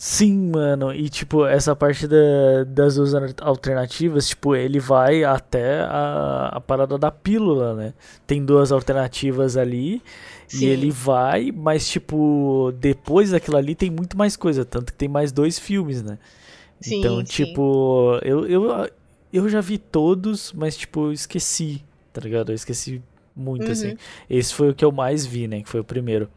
Sim, 0.00 0.50
mano. 0.52 0.94
E, 0.94 1.08
tipo, 1.08 1.44
essa 1.44 1.74
parte 1.74 2.06
da- 2.06 2.62
das 2.64 2.94
duas 2.94 3.14
al- 3.14 3.24
alternativas, 3.40 4.28
tipo, 4.28 4.54
ele 4.54 4.78
vai 4.78 5.24
até 5.24 5.80
a, 5.80 6.50
a 6.54 6.60
parada 6.60 6.96
da 6.96 7.10
pílula, 7.10 7.74
né? 7.74 7.94
Tem 8.24 8.44
duas 8.44 8.70
alternativas 8.70 9.56
ali. 9.56 10.00
Sim. 10.46 10.66
E 10.66 10.68
ele 10.68 10.90
vai, 10.92 11.50
mas, 11.52 11.88
tipo, 11.88 12.72
depois 12.78 13.32
daquilo 13.32 13.56
ali 13.56 13.74
tem 13.74 13.90
muito 13.90 14.16
mais 14.16 14.36
coisa. 14.36 14.64
Tanto 14.64 14.92
que 14.92 14.98
tem 14.98 15.08
mais 15.08 15.32
dois 15.32 15.58
filmes, 15.58 16.00
né? 16.02 16.16
Sim, 16.80 16.98
então, 16.98 17.18
sim. 17.18 17.24
tipo, 17.26 18.18
eu, 18.22 18.46
eu, 18.46 18.88
eu 19.32 19.48
já 19.48 19.60
vi 19.60 19.78
todos, 19.78 20.52
mas, 20.52 20.76
tipo, 20.76 21.06
eu 21.06 21.12
esqueci, 21.12 21.84
tá 22.12 22.20
ligado? 22.20 22.52
Eu 22.52 22.54
esqueci 22.54 23.02
muito, 23.34 23.66
Uhum. 23.66 23.72
assim. 23.72 23.96
Esse 24.30 24.54
foi 24.54 24.70
o 24.70 24.74
que 24.74 24.84
eu 24.84 24.92
mais 24.92 25.26
vi, 25.26 25.48
né? 25.48 25.60
Que 25.62 25.68
foi 25.68 25.80
o 25.80 25.84
primeiro. 25.84 26.28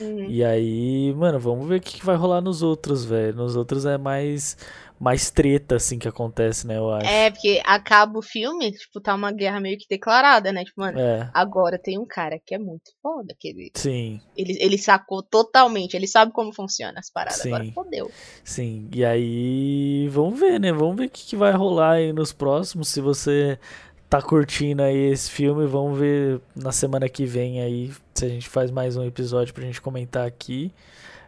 Uhum. 0.00 0.24
E 0.28 0.44
aí, 0.44 1.12
mano, 1.14 1.38
vamos 1.38 1.68
ver 1.68 1.76
o 1.76 1.80
que 1.80 1.98
que 1.98 2.06
vai 2.06 2.16
rolar 2.16 2.40
nos 2.40 2.62
outros, 2.62 3.04
velho. 3.04 3.34
Nos 3.36 3.56
outros 3.56 3.84
é 3.86 3.98
mais 3.98 4.56
mais 5.00 5.30
treta 5.30 5.76
assim 5.76 5.96
que 5.96 6.08
acontece, 6.08 6.66
né, 6.66 6.76
eu 6.76 6.90
acho. 6.92 7.06
É, 7.08 7.30
porque 7.30 7.62
acaba 7.64 8.18
o 8.18 8.22
filme, 8.22 8.72
tipo, 8.72 9.00
tá 9.00 9.14
uma 9.14 9.30
guerra 9.30 9.60
meio 9.60 9.78
que 9.78 9.86
declarada, 9.88 10.52
né? 10.52 10.64
Tipo, 10.64 10.80
mano, 10.80 10.98
É, 10.98 11.30
agora 11.32 11.78
tem 11.78 11.96
um 11.98 12.04
cara 12.04 12.36
que 12.44 12.52
é 12.54 12.58
muito 12.58 12.90
foda, 13.00 13.32
que 13.38 13.46
ele, 13.46 13.70
sim, 13.74 14.20
ele, 14.36 14.56
ele 14.60 14.76
sacou 14.76 15.22
totalmente, 15.22 15.94
ele 15.94 16.08
sabe 16.08 16.32
como 16.32 16.52
funciona 16.52 16.98
as 16.98 17.10
paradas, 17.10 17.38
Sim. 17.42 17.48
agora 17.54 17.70
fodeu. 17.72 18.10
sim. 18.42 18.88
E 18.92 19.04
aí, 19.04 20.08
vamos 20.10 20.38
ver, 20.40 20.58
né? 20.58 20.72
Vamos 20.72 20.96
ver 20.96 21.06
o 21.06 21.10
que 21.10 21.24
que 21.26 21.36
vai 21.36 21.52
rolar 21.52 21.92
aí 21.92 22.12
nos 22.12 22.32
próximos. 22.32 22.88
Se 22.88 23.00
você 23.00 23.56
tá 24.08 24.20
curtindo 24.22 24.82
aí 24.82 25.10
esse 25.12 25.30
filme. 25.30 25.66
Vamos 25.66 25.98
ver 25.98 26.40
na 26.54 26.72
semana 26.72 27.08
que 27.08 27.24
vem 27.24 27.60
aí 27.60 27.92
se 28.14 28.24
a 28.24 28.28
gente 28.28 28.48
faz 28.48 28.70
mais 28.70 28.96
um 28.96 29.04
episódio 29.04 29.52
pra 29.54 29.64
gente 29.64 29.80
comentar 29.80 30.26
aqui. 30.26 30.72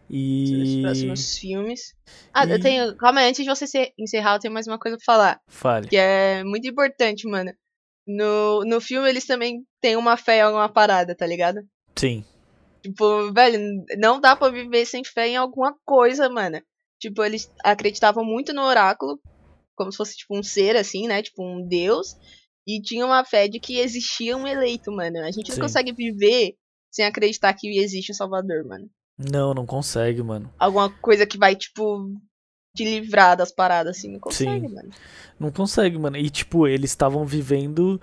E. 0.09 0.63
Os 0.63 0.83
próximos 0.83 1.39
filmes. 1.39 1.95
Ah, 2.33 2.45
E- 2.45 2.51
eu 2.53 2.61
tenho. 2.61 2.97
Calma 2.97 3.21
aí, 3.21 3.29
antes 3.31 3.45
de 3.45 3.51
você 3.51 3.93
encerrar, 3.99 4.35
eu 4.35 4.41
tenho 4.41 4.55
mais 4.55 4.67
uma 4.67 4.79
coisa 4.79 4.97
pra 4.97 5.05
falar. 5.05 5.41
Fale. 5.47 5.89
Que 5.89 5.97
é 5.97 6.43
muito 6.43 6.67
importante, 6.69 7.29
mano. 7.29 7.53
No, 8.07 8.65
no 8.65 8.81
filme 8.81 9.09
eles 9.09 9.25
também 9.25 9.65
têm 9.81 9.95
uma 9.97 10.17
fé 10.17 10.39
em 10.39 10.43
alguma 10.43 10.69
parada, 10.69 11.15
tá 11.15 11.25
ligado? 11.27 11.61
Sim. 11.95 12.25
Tipo, 12.83 13.31
velho, 13.33 13.85
não 13.99 14.21
dá 14.21 14.35
pra 14.35 14.49
viver 14.49 14.85
sem 14.87 15.05
fé 15.05 15.29
em 15.29 15.37
alguma 15.37 15.77
coisa, 15.85 16.29
mano. 16.29 16.61
Tipo, 16.99 17.23
eles 17.23 17.49
acreditavam 17.63 18.25
muito 18.25 18.53
no 18.53 18.63
oráculo, 18.63 19.21
como 19.77 19.93
se 19.93 19.99
fosse, 19.99 20.17
tipo, 20.17 20.37
um 20.37 20.43
ser, 20.43 20.77
assim, 20.77 21.07
né? 21.07 21.23
Tipo, 21.23 21.45
um 21.45 21.65
deus. 21.67 22.17
E 22.77 22.83
tinha 22.83 23.05
uma 23.07 23.25
fé 23.25 23.49
de 23.49 23.59
que 23.59 23.79
existia 23.79 24.37
um 24.37 24.47
eleito, 24.47 24.93
mano. 24.93 25.19
A 25.21 25.31
gente 25.31 25.49
não 25.49 25.57
Sim. 25.57 25.63
consegue 25.63 25.93
viver 25.93 26.55
sem 26.91 27.05
acreditar 27.05 27.53
que 27.55 27.79
existe 27.79 28.13
um 28.13 28.15
salvador, 28.15 28.65
mano. 28.67 28.89
Não, 29.19 29.53
não 29.55 29.67
consegue, 29.67 30.23
mano. 30.23 30.51
Alguma 30.59 30.91
coisa 31.01 31.27
que 31.27 31.37
vai, 31.39 31.55
tipo, 31.57 32.11
te 32.77 32.85
livrar 32.85 33.37
das 33.37 33.53
paradas, 33.53 33.97
assim. 33.99 34.13
Não 34.13 34.21
consegue, 34.21 34.69
Sim. 34.69 34.75
mano. 34.75 34.91
Não 35.39 35.51
consegue, 35.51 35.99
mano. 35.99 36.17
E, 36.17 36.31
tipo, 36.31 36.67
eles 36.67 36.91
estavam 36.91 37.25
vivendo 37.27 38.01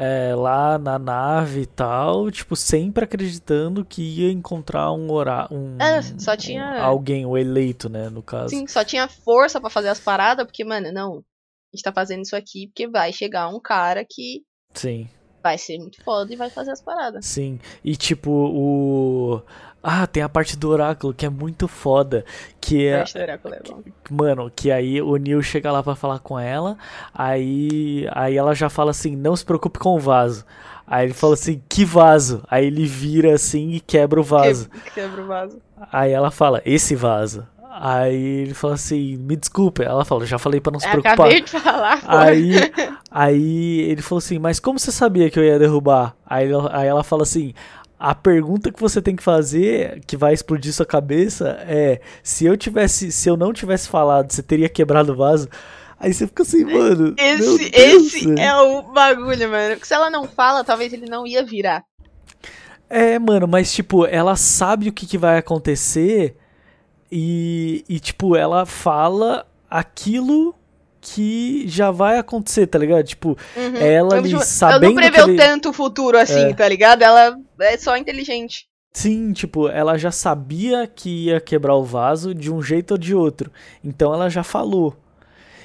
é, 0.00 0.32
lá 0.34 0.78
na 0.78 0.96
nave 0.96 1.62
e 1.62 1.66
tal, 1.66 2.30
tipo, 2.30 2.54
sempre 2.54 3.02
acreditando 3.04 3.84
que 3.84 4.00
ia 4.00 4.30
encontrar 4.30 4.92
um 4.92 5.10
orar 5.10 5.52
um, 5.52 5.76
É, 5.80 6.00
só 6.02 6.36
tinha- 6.36 6.64
um- 6.64 6.82
alguém, 6.84 7.26
o 7.26 7.36
eleito, 7.36 7.88
né, 7.88 8.08
no 8.08 8.22
caso. 8.22 8.50
Sim, 8.50 8.64
só 8.68 8.84
tinha 8.84 9.08
força 9.08 9.60
pra 9.60 9.68
fazer 9.68 9.88
as 9.88 9.98
paradas, 9.98 10.46
porque, 10.46 10.64
mano, 10.64 10.92
não. 10.92 11.24
A 11.72 11.76
gente 11.76 11.82
tá 11.84 11.92
fazendo 11.92 12.22
isso 12.22 12.34
aqui 12.36 12.66
porque 12.68 12.88
vai 12.88 13.12
chegar 13.12 13.48
um 13.48 13.60
cara 13.60 14.04
que 14.08 14.42
Sim, 14.74 15.08
vai 15.42 15.58
ser 15.58 15.78
muito 15.78 16.02
foda 16.02 16.32
e 16.32 16.36
vai 16.36 16.50
fazer 16.50 16.70
as 16.70 16.80
paradas. 16.82 17.24
sim. 17.26 17.58
E 17.84 17.94
tipo, 17.96 18.30
o 18.30 19.42
Ah, 19.82 20.06
tem 20.06 20.22
a 20.22 20.28
parte 20.28 20.56
do 20.56 20.68
oráculo 20.68 21.14
que 21.14 21.24
é 21.26 21.28
muito 21.28 21.68
foda, 21.68 22.24
que 22.60 22.86
é 22.86 23.04
oráculo 23.16 23.54
é 23.54 23.60
bom. 23.60 23.82
Mano, 24.10 24.50
que 24.54 24.70
aí 24.70 25.00
o 25.00 25.16
Neil 25.16 25.42
chega 25.42 25.70
lá 25.70 25.82
pra 25.82 25.94
falar 25.94 26.18
com 26.20 26.38
ela, 26.38 26.76
aí 27.14 28.06
aí 28.12 28.36
ela 28.36 28.54
já 28.54 28.68
fala 28.68 28.90
assim, 28.90 29.14
não 29.14 29.36
se 29.36 29.44
preocupe 29.44 29.78
com 29.78 29.94
o 29.94 30.00
vaso. 30.00 30.44
Aí 30.86 31.04
ele 31.04 31.14
fala 31.14 31.34
assim, 31.34 31.62
que 31.68 31.84
vaso? 31.84 32.42
Aí 32.50 32.64
ele 32.66 32.86
vira 32.86 33.34
assim 33.34 33.72
e 33.72 33.80
quebra 33.80 34.18
o 34.18 34.24
vaso. 34.24 34.70
Que- 34.70 34.90
Quebra 34.92 35.22
o 35.22 35.26
vaso. 35.26 35.60
Aí 35.92 36.12
ela 36.12 36.30
fala, 36.30 36.62
esse 36.64 36.94
vaso. 36.96 37.46
Aí 37.70 38.16
ele 38.42 38.54
fala 38.54 38.74
assim, 38.74 39.16
me 39.16 39.36
desculpe. 39.36 39.82
Ela 39.82 40.04
fala, 40.04 40.24
já 40.26 40.38
falei 40.38 40.60
pra 40.60 40.72
não 40.72 40.80
se 40.80 40.86
preocupar. 40.88 41.12
acabei 41.14 41.40
de 41.42 41.50
falar. 41.50 42.02
Aí, 42.06 42.52
aí 43.10 43.80
ele 43.90 44.02
falou 44.02 44.18
assim, 44.18 44.38
mas 44.38 44.58
como 44.58 44.78
você 44.78 44.90
sabia 44.90 45.30
que 45.30 45.38
eu 45.38 45.44
ia 45.44 45.58
derrubar? 45.58 46.16
Aí, 46.26 46.50
ela- 46.50 46.70
aí 46.72 46.88
ela 46.88 47.04
fala 47.04 47.22
assim, 47.22 47.52
a 47.98 48.14
pergunta 48.14 48.72
que 48.72 48.80
você 48.80 49.02
tem 49.02 49.14
que 49.14 49.22
fazer, 49.22 50.00
que 50.06 50.16
vai 50.16 50.32
explodir 50.32 50.72
sua 50.72 50.86
cabeça, 50.86 51.58
é 51.68 52.00
se 52.22 52.46
eu 52.46 52.56
tivesse, 52.56 53.12
se 53.12 53.28
eu 53.28 53.36
não 53.36 53.52
tivesse 53.52 53.88
falado, 53.88 54.32
você 54.32 54.42
teria 54.42 54.68
quebrado 54.68 55.12
o 55.12 55.16
vaso? 55.16 55.48
Aí 56.00 56.14
você 56.14 56.26
fica 56.26 56.44
assim, 56.44 56.64
mano. 56.64 57.14
Esse, 57.18 57.70
esse 57.74 58.40
é 58.40 58.54
o 58.56 58.82
bagulho, 58.92 59.50
mano. 59.50 59.70
Porque 59.74 59.86
se 59.86 59.94
ela 59.94 60.08
não 60.08 60.24
fala, 60.28 60.62
talvez 60.64 60.92
ele 60.92 61.06
não 61.06 61.26
ia 61.26 61.44
virar. 61.44 61.84
É, 62.88 63.18
mano, 63.18 63.46
mas 63.46 63.72
tipo, 63.72 64.06
ela 64.06 64.36
sabe 64.36 64.88
o 64.88 64.92
que, 64.92 65.06
que 65.06 65.18
vai 65.18 65.36
acontecer 65.38 66.36
e, 67.10 67.84
e, 67.88 67.98
tipo, 68.00 68.36
ela 68.36 68.64
fala 68.66 69.46
aquilo 69.70 70.54
que 71.00 71.64
já 71.68 71.90
vai 71.90 72.18
acontecer, 72.18 72.66
tá 72.66 72.78
ligado? 72.78 73.04
Tipo, 73.04 73.36
Uhum. 73.56 73.76
ela 73.76 74.22
tipo, 74.22 74.40
sabendo 74.44 74.84
Ela 74.84 74.90
não 74.90 74.94
preveu 74.94 75.28
ele- 75.28 75.36
tanto 75.38 75.70
o 75.70 75.72
futuro 75.72 76.18
assim, 76.18 76.50
É. 76.50 76.54
tá 76.54 76.68
ligado? 76.68 77.02
Ela 77.02 77.38
é 77.60 77.76
só 77.76 77.96
inteligente. 77.96 78.66
Sim, 78.92 79.32
tipo, 79.32 79.68
ela 79.68 79.96
já 79.96 80.10
sabia 80.10 80.86
que 80.86 81.26
ia 81.26 81.40
quebrar 81.40 81.76
o 81.76 81.84
vaso 81.84 82.34
de 82.34 82.52
um 82.52 82.60
jeito 82.60 82.92
ou 82.92 82.98
de 82.98 83.14
outro. 83.14 83.50
Então 83.84 84.12
ela 84.12 84.28
já 84.28 84.42
falou. 84.42 84.96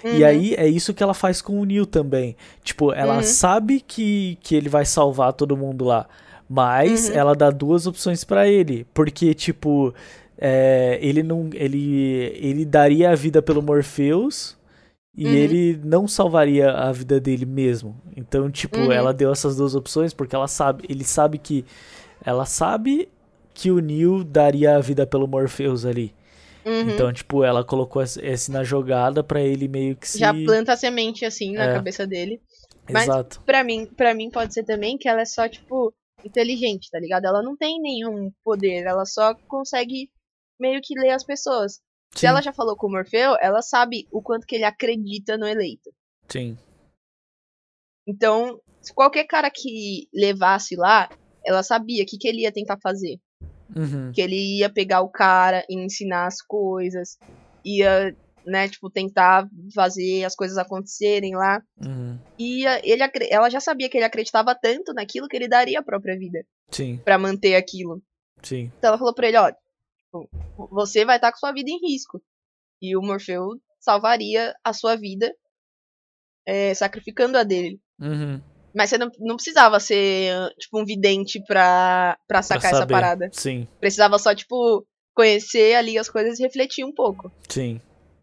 E 0.03 0.21
Uhum. 0.21 0.25
aí 0.27 0.53
é 0.55 0.67
isso 0.67 0.93
que 0.93 1.01
ela 1.01 1.13
faz 1.13 1.41
com 1.41 1.59
o 1.59 1.65
Neil 1.65 1.85
também. 1.85 2.35
Tipo, 2.63 2.91
ela 2.93 3.15
Uhum. 3.17 3.23
sabe 3.23 3.79
que, 3.79 4.37
que 4.41 4.53
ele 4.55 4.69
vai 4.69 4.85
salvar 4.85 5.33
todo 5.33 5.57
mundo 5.57 5.83
lá. 5.85 6.05
Mas 6.47 7.07
Uhum. 7.09 7.15
ela 7.15 7.33
dá 7.33 7.49
duas 7.49 7.87
opções 7.87 8.23
pra 8.23 8.47
ele. 8.47 8.85
Porque, 8.93 9.33
tipo, 9.33 9.93
é, 10.45 10.99
ele 11.01 11.23
não. 11.23 11.49
Ele, 11.53 12.35
ele 12.35 12.65
daria 12.65 13.11
a 13.11 13.15
vida 13.15 13.41
pelo 13.41 13.61
Morpheus. 13.61 14.57
E 15.15 15.25
Uhum. 15.27 15.31
ele 15.31 15.79
não 15.83 16.07
salvaria 16.07 16.71
a 16.71 16.91
vida 16.91 17.19
dele 17.19 17.45
mesmo. 17.45 17.95
Então, 18.17 18.49
tipo, 18.49 18.77
Uhum. 18.79 18.91
ela 18.91 19.13
deu 19.13 19.31
essas 19.31 19.55
duas 19.55 19.75
opções 19.75 20.11
porque 20.13 20.35
ela 20.35 20.47
sabe. 20.47 20.83
Ele 20.89 21.03
sabe 21.03 21.37
que. 21.37 21.63
Ela 22.25 22.45
sabe 22.45 23.07
que 23.53 23.69
o 23.69 23.79
Neil 23.79 24.23
daria 24.23 24.75
a 24.75 24.79
vida 24.79 25.05
pelo 25.05 25.27
Morpheus 25.27 25.85
ali. 25.85 26.13
Uhum. 26.65 26.89
Então, 26.89 27.13
tipo, 27.13 27.43
ela 27.43 27.63
colocou 27.63 28.01
esse 28.01 28.49
na 28.51 28.63
jogada 28.63 29.23
pra 29.23 29.39
ele 29.39 29.67
meio 29.67 29.95
que 29.95 30.07
se. 30.09 30.17
Já 30.17 30.33
planta 30.33 30.73
a 30.73 30.77
semente 30.77 31.25
assim 31.25 31.53
na 31.53 31.65
É. 31.65 31.73
cabeça 31.73 32.05
dele. 32.07 32.41
mas- 32.91 33.03
Exato. 33.03 33.39
Pra 33.45 33.63
mim, 33.63 33.85
pra 33.85 34.13
mim 34.13 34.29
pode 34.29 34.53
ser 34.53 34.63
também 34.65 34.97
que 34.97 35.07
ela 35.07 35.21
é 35.21 35.25
só, 35.25 35.47
tipo, 35.47 35.93
inteligente, 36.25 36.89
tá 36.91 36.99
ligado? 36.99 37.23
Ela 37.25 37.41
não 37.41 37.55
tem 37.55 37.79
nenhum 37.79 38.29
poder, 38.43 38.83
ela 38.83 39.05
só 39.05 39.33
consegue 39.47 40.09
meio 40.63 40.79
que 40.81 40.97
ler 40.99 41.11
as 41.11 41.23
pessoas. 41.25 41.73
Se 42.15 42.21
Sim, 42.21 42.27
ela 42.27 42.41
já 42.41 42.53
falou 42.53 42.75
com 42.77 42.87
o 42.87 42.91
Morfeu, 42.91 43.35
ela 43.41 43.61
sabe 43.61 44.07
o 44.11 44.21
quanto 44.21 44.45
que 44.47 44.55
ele 44.55 44.63
acredita 44.63 45.37
no 45.37 45.47
eleito. 45.47 45.89
sim. 46.29 46.57
Então, 48.07 48.59
se 48.81 48.93
qualquer 48.93 49.25
cara 49.25 49.49
que 49.49 50.07
levasse 50.13 50.75
lá, 50.75 51.09
ela 51.45 51.63
sabia 51.63 52.03
o 52.03 52.05
que, 52.05 52.17
que 52.17 52.27
ele 52.27 52.41
ia 52.41 52.51
tentar 52.51 52.77
fazer. 52.81 53.17
Uhum. 53.75 54.11
Que 54.13 54.21
ele 54.21 54.59
ia 54.59 54.69
pegar 54.71 55.01
o 55.01 55.09
cara 55.09 55.65
e 55.69 55.75
ensinar 55.79 56.27
as 56.27 56.41
coisas, 56.41 57.17
ia, 57.63 58.13
né, 58.45 58.67
tipo, 58.67 58.89
tentar 58.89 59.47
fazer 59.73 60.25
as 60.25 60.35
coisas 60.35 60.57
acontecerem 60.57 61.33
lá. 61.33 61.61
Uhum. 61.81 62.19
E 62.37 62.65
ele, 62.83 63.03
ela 63.31 63.49
já 63.49 63.61
sabia 63.61 63.89
que 63.89 63.97
ele 63.97 64.05
acreditava 64.05 64.53
tanto 64.53 64.93
naquilo 64.93 65.27
que 65.29 65.37
ele 65.37 65.47
daria 65.47 65.79
a 65.79 65.83
própria 65.83 66.17
vida 66.17 66.45
Sim, 66.69 66.97
pra 67.05 67.17
manter 67.17 67.55
aquilo. 67.55 68.01
sim. 68.41 68.69
Então 68.77 68.89
ela 68.89 68.97
falou 68.97 69.13
pra 69.13 69.27
ele, 69.29 69.37
ó, 69.37 69.49
você 70.71 71.05
vai 71.05 71.15
estar 71.17 71.31
com 71.31 71.37
sua 71.37 71.51
vida 71.51 71.69
em 71.69 71.79
risco. 71.91 72.21
E 72.81 72.95
o 72.97 73.01
Morfeu 73.01 73.49
salvaria 73.79 74.53
a 74.63 74.73
sua 74.73 74.95
vida 74.95 75.33
é, 76.45 76.73
sacrificando 76.73 77.37
a 77.37 77.43
dele. 77.43 77.79
Uhum. 77.99 78.41
Mas 78.75 78.89
você 78.89 78.97
não, 78.97 79.09
não 79.19 79.35
precisava 79.35 79.79
ser, 79.79 80.33
tipo, 80.57 80.81
um 80.81 80.85
vidente 80.85 81.39
pra, 81.45 82.17
pra 82.27 82.39
Pra 82.39 82.41
sacar 82.41 82.71
essa 82.71 82.79
saber. 82.79 82.93
parada. 82.93 83.29
Sim, 83.31 83.67
Precisava 83.79 84.17
só, 84.17 84.33
tipo, 84.33 84.85
conhecer 85.15 85.75
ali 85.75 85.97
as 85.97 86.09
coisas 86.09 86.39
e 86.39 86.43
refletir 86.43 86.83
um 86.83 86.93
pouco. 86.93 87.31
sim. 87.47 87.79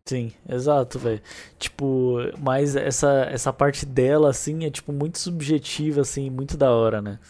Sim, 0.06 0.32
exato, 0.48 0.98
velho. 0.98 1.22
Tipo, 1.56 2.16
mas 2.38 2.74
essa, 2.74 3.28
essa 3.30 3.52
parte 3.52 3.86
dela, 3.86 4.30
assim, 4.30 4.64
é, 4.64 4.70
tipo, 4.70 4.92
muito 4.92 5.18
subjetiva, 5.20 6.00
assim, 6.00 6.28
muito 6.28 6.56
da 6.56 6.72
hora, 6.72 7.00
né? 7.00 7.20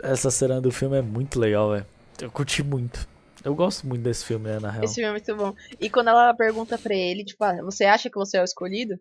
Essa 0.00 0.30
cena 0.30 0.60
do 0.60 0.70
filme 0.70 0.98
é 0.98 1.02
muito 1.02 1.40
legal, 1.40 1.72
velho. 1.72 1.86
Eu 2.20 2.30
curti 2.30 2.62
muito. 2.62 3.08
Eu 3.44 3.54
gosto 3.54 3.86
muito 3.86 4.02
desse 4.02 4.24
filme, 4.24 4.48
né, 4.48 4.58
na 4.58 4.70
real. 4.70 4.84
Esse 4.84 4.94
filme 4.94 5.08
é 5.08 5.12
muito 5.12 5.36
bom. 5.36 5.54
E 5.78 5.90
quando 5.90 6.08
ela 6.08 6.32
pergunta 6.34 6.78
pra 6.78 6.94
ele, 6.94 7.24
tipo, 7.24 7.44
ah, 7.44 7.60
você 7.62 7.84
acha 7.84 8.08
que 8.08 8.16
você 8.16 8.38
é 8.38 8.40
o 8.40 8.44
escolhido? 8.44 8.98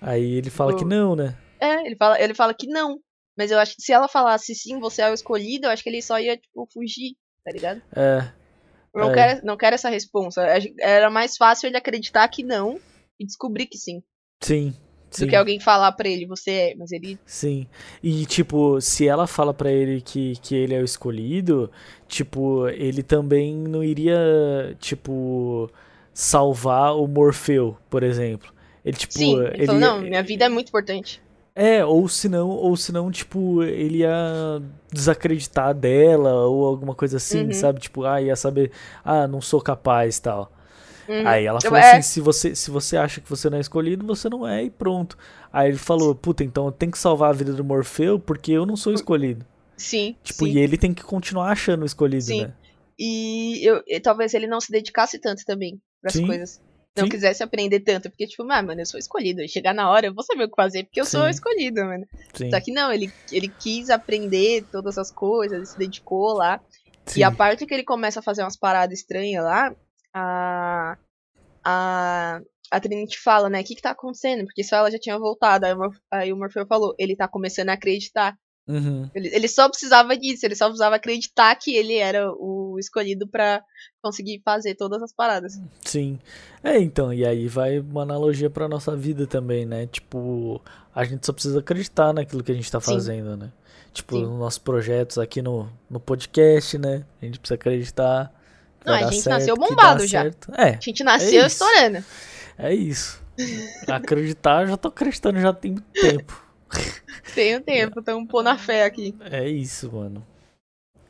Aí 0.00 0.34
ele 0.34 0.50
fala 0.50 0.72
que 0.72 0.78
Tipo, 0.78 0.90
não, 0.90 1.14
né? 1.16 1.36
É, 1.60 1.86
ele 1.86 1.96
fala, 1.96 2.20
ele 2.20 2.34
fala 2.34 2.54
que 2.54 2.66
não. 2.66 3.00
Mas 3.36 3.50
eu 3.50 3.58
acho 3.58 3.76
que 3.76 3.82
se 3.82 3.92
ela 3.92 4.08
falasse 4.08 4.54
sim, 4.54 4.80
você 4.80 5.02
é 5.02 5.10
o 5.10 5.14
escolhido, 5.14 5.66
eu 5.66 5.70
acho 5.70 5.82
que 5.82 5.88
ele 5.88 6.02
só 6.02 6.18
ia, 6.18 6.36
tipo, 6.36 6.68
fugir, 6.72 7.16
tá 7.44 7.52
ligado? 7.52 7.80
É, 7.94 8.32
Eu 8.94 9.00
não, 9.02 9.10
É. 9.10 9.14
quero, 9.14 9.46
não 9.46 9.56
quero 9.56 9.74
essa 9.74 9.88
responsa. 9.88 10.42
Acho- 10.44 10.72
Era 10.80 11.08
mais 11.08 11.36
fácil 11.36 11.68
ele 11.68 11.76
acreditar 11.76 12.26
que 12.28 12.42
não 12.42 12.80
e 13.18 13.24
descobrir 13.24 13.66
que 13.66 13.78
sim. 13.78 14.02
sim. 14.42 14.74
Sim. 15.10 15.24
Do 15.24 15.30
que 15.30 15.36
alguém 15.36 15.58
falar 15.60 15.92
pra 15.92 16.08
ele, 16.08 16.26
você 16.26 16.50
é. 16.50 16.74
Mas 16.76 16.92
ele. 16.92 17.18
Sim. 17.24 17.66
E, 18.02 18.26
tipo, 18.26 18.80
se 18.80 19.08
ela 19.08 19.26
fala 19.26 19.54
pra 19.54 19.70
ele 19.72 20.00
que, 20.00 20.34
que 20.42 20.54
ele 20.54 20.74
é 20.74 20.80
o 20.80 20.84
escolhido, 20.84 21.70
tipo, 22.06 22.68
ele 22.68 23.02
também 23.02 23.54
não 23.56 23.82
iria, 23.82 24.76
tipo, 24.78 25.70
salvar 26.12 26.96
o 26.96 27.06
Morfeu, 27.06 27.76
por 27.88 28.02
exemplo. 28.02 28.52
Ele, 28.84 28.96
tipo, 28.96 29.12
sim. 29.14 29.36
Ele, 29.38 29.48
ele 29.54 29.66
falou, 29.66 29.80
não, 29.80 30.00
minha 30.02 30.22
vida 30.22 30.44
é 30.44 30.48
muito 30.48 30.68
importante. 30.68 31.20
É, 31.54 31.84
ou 31.84 32.06
senão, 32.08 32.48
ou 32.50 32.76
senão, 32.76 33.10
tipo, 33.10 33.64
ele 33.64 33.98
ia 33.98 34.62
desacreditar 34.92 35.74
dela 35.74 36.46
ou 36.46 36.64
alguma 36.66 36.94
coisa 36.94 37.16
assim, 37.16 37.46
Uhum. 37.46 37.52
sabe? 37.52 37.80
Tipo, 37.80 38.04
ah, 38.04 38.22
ia 38.22 38.36
saber, 38.36 38.70
ah, 39.04 39.26
não 39.26 39.40
sou 39.40 39.60
capaz 39.60 40.20
tal. 40.20 40.52
Uhum. 41.08 41.26
Aí 41.26 41.46
ela 41.46 41.60
falou 41.60 41.78
É. 41.78 41.92
assim: 41.92 42.02
se 42.02 42.20
você, 42.20 42.54
se 42.54 42.70
você 42.70 42.96
acha 42.96 43.20
que 43.20 43.28
você 43.30 43.48
não 43.48 43.56
é 43.58 43.60
escolhido, 43.60 44.06
você 44.06 44.28
não 44.28 44.46
é, 44.46 44.64
e 44.64 44.70
pronto. 44.70 45.16
Aí 45.52 45.68
ele 45.70 45.78
falou: 45.78 46.14
puta, 46.14 46.44
então 46.44 46.66
eu 46.66 46.72
tenho 46.72 46.92
que 46.92 46.98
salvar 46.98 47.30
a 47.30 47.32
vida 47.32 47.52
do 47.52 47.64
Morfeu 47.64 48.18
porque 48.18 48.52
eu 48.52 48.66
não 48.66 48.76
sou 48.76 48.92
escolhido. 48.92 49.44
Sim. 49.76 50.16
Tipo, 50.22 50.44
sim. 50.44 50.52
e 50.52 50.58
ele 50.58 50.76
tem 50.76 50.92
que 50.92 51.02
continuar 51.02 51.50
achando 51.52 51.82
o 51.82 51.86
escolhido, 51.86 52.24
Sim. 52.24 52.42
né? 52.42 52.52
E, 52.98 53.64
eu, 53.64 53.80
e 53.86 54.00
talvez 54.00 54.34
ele 54.34 54.46
não 54.48 54.60
se 54.60 54.72
dedicasse 54.72 55.18
tanto 55.20 55.44
também 55.46 55.80
pras 56.02 56.14
Sim. 56.14 56.26
coisas. 56.26 56.60
não 56.96 57.04
Sim. 57.04 57.10
quisesse 57.10 57.44
aprender 57.44 57.78
tanto, 57.80 58.10
porque, 58.10 58.26
tipo, 58.26 58.42
ah, 58.50 58.60
mano, 58.60 58.80
eu 58.80 58.86
sou 58.86 58.98
escolhido. 58.98 59.46
Chegar 59.48 59.72
na 59.72 59.88
hora, 59.88 60.06
eu 60.06 60.14
vou 60.14 60.24
saber 60.24 60.44
o 60.44 60.48
que 60.48 60.56
fazer, 60.56 60.82
porque 60.82 61.00
eu 61.00 61.04
sou 61.04 61.28
escolhido, 61.28 61.84
mano. 61.84 62.04
Sim, 62.34 62.50
Só 62.50 62.60
que 62.60 62.72
não, 62.72 62.92
ele, 62.92 63.12
ele 63.30 63.46
quis 63.46 63.88
aprender 63.88 64.64
todas 64.72 64.98
as 64.98 65.12
coisas, 65.12 65.56
ele 65.58 65.66
se 65.66 65.78
dedicou 65.78 66.32
lá. 66.32 66.60
sim. 67.06 67.20
E 67.20 67.22
a 67.22 67.30
parte 67.30 67.64
que 67.64 67.72
ele 67.72 67.84
começa 67.84 68.18
a 68.18 68.22
fazer 68.22 68.42
umas 68.42 68.56
paradas 68.56 68.98
estranhas 68.98 69.44
lá, 69.44 69.72
a. 70.14 70.96
A. 71.64 72.40
A 72.70 72.80
Trinity 72.80 73.18
fala, 73.18 73.48
né? 73.48 73.62
O 73.62 73.64
que, 73.64 73.74
que 73.74 73.80
tá 73.80 73.92
acontecendo? 73.92 74.44
Porque 74.44 74.62
só 74.62 74.76
ela 74.76 74.90
já 74.90 74.98
tinha 74.98 75.18
voltado. 75.18 75.64
Aí 75.64 75.72
aí 76.10 76.32
o 76.32 76.36
Morfeu 76.36 76.66
falou: 76.66 76.94
ele 76.98 77.16
tá 77.16 77.26
começando 77.26 77.70
a 77.70 77.74
acreditar. 77.74 78.36
Uhum. 78.68 79.08
Ele, 79.14 79.34
ele 79.34 79.48
só 79.48 79.66
precisava 79.66 80.14
disso, 80.14 80.44
ele 80.44 80.54
só 80.54 80.66
precisava 80.66 80.96
acreditar 80.96 81.54
que 81.56 81.74
ele 81.74 81.94
era 81.94 82.30
o 82.30 82.76
escolhido 82.78 83.26
pra 83.26 83.64
conseguir 84.02 84.42
fazer 84.44 84.74
todas 84.74 85.02
as 85.02 85.12
paradas. 85.12 85.58
Sim. 85.82 86.18
É, 86.62 86.78
então, 86.78 87.12
e 87.12 87.24
aí 87.24 87.48
vai 87.48 87.78
uma 87.78 88.02
analogia 88.02 88.50
pra 88.50 88.68
nossa 88.68 88.94
vida 88.94 89.26
também, 89.26 89.64
né? 89.64 89.86
Tipo, 89.86 90.60
a 90.94 91.02
gente 91.04 91.24
só 91.24 91.32
precisa 91.32 91.60
acreditar 91.60 92.12
naquilo 92.12 92.44
que 92.44 92.52
a 92.52 92.54
gente 92.54 92.70
tá 92.70 92.78
Sim. 92.78 92.92
fazendo, 92.92 93.36
né? 93.38 93.50
Tipo, 93.90 94.16
Sim. 94.16 94.26
nos 94.26 94.38
nossos 94.38 94.58
projetos 94.58 95.16
aqui 95.16 95.40
no, 95.40 95.66
no 95.88 95.98
podcast, 95.98 96.76
né? 96.76 97.06
A 97.22 97.24
gente 97.24 97.40
precisa 97.40 97.54
acreditar. 97.54 98.37
Não, 98.84 98.94
a 98.94 99.02
gente 99.02 99.22
certo, 99.22 99.38
nasceu 99.38 99.56
bombado 99.56 100.06
já. 100.06 100.22
certo. 100.22 100.52
É, 100.56 100.70
A 100.76 100.80
gente 100.80 101.02
nasceu 101.04 101.46
isso. 101.46 101.64
estourando. 101.64 102.04
é 102.58 102.74
isso. 102.74 103.20
Acreditar, 103.86 104.62
eu 104.62 104.68
já 104.68 104.76
tô 104.76 104.88
acreditando 104.88 105.40
já 105.40 105.52
tem 105.52 105.76
tempo. 105.92 106.44
Tem 107.34 107.56
um 107.56 107.62
tempo, 107.62 108.02
tamo 108.02 108.26
pondo 108.26 108.48
a 108.48 108.58
fé 108.58 108.84
aqui. 108.84 109.14
É 109.30 109.48
isso, 109.48 109.90
mano. 109.92 110.26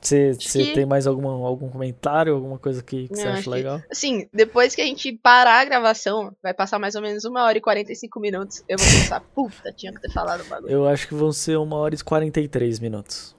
Você 0.00 0.36
que- 0.38 0.74
tem 0.74 0.86
mais 0.86 1.06
alguma, 1.08 1.32
algum 1.46 1.68
comentário, 1.68 2.32
alguma 2.34 2.56
coisa 2.58 2.82
que, 2.82 3.08
que 3.08 3.16
você 3.16 3.26
acha 3.26 3.42
que- 3.42 3.48
legal? 3.50 3.82
Assim, 3.90 4.28
depois 4.32 4.74
que 4.74 4.80
a 4.80 4.84
gente 4.84 5.12
parar 5.20 5.60
a 5.60 5.64
gravação, 5.64 6.32
vai 6.42 6.54
passar 6.54 6.78
mais 6.78 6.94
ou 6.94 7.02
menos 7.02 7.24
uma 7.24 7.42
hora 7.44 7.58
e 7.58 7.60
45 7.60 8.20
minutos. 8.20 8.62
Eu 8.68 8.78
vou 8.78 8.86
pensar, 8.86 9.20
puta, 9.34 9.72
tinha 9.72 9.92
que 9.92 10.00
ter 10.00 10.12
falado 10.12 10.42
o 10.42 10.44
bagulho. 10.44 10.70
Eu 10.70 10.86
acho 10.86 11.08
que 11.08 11.14
vão 11.14 11.32
ser 11.32 11.56
uma 11.58 11.76
hora 11.76 11.94
e 11.94 11.98
43 11.98 12.78
minutos. 12.78 13.34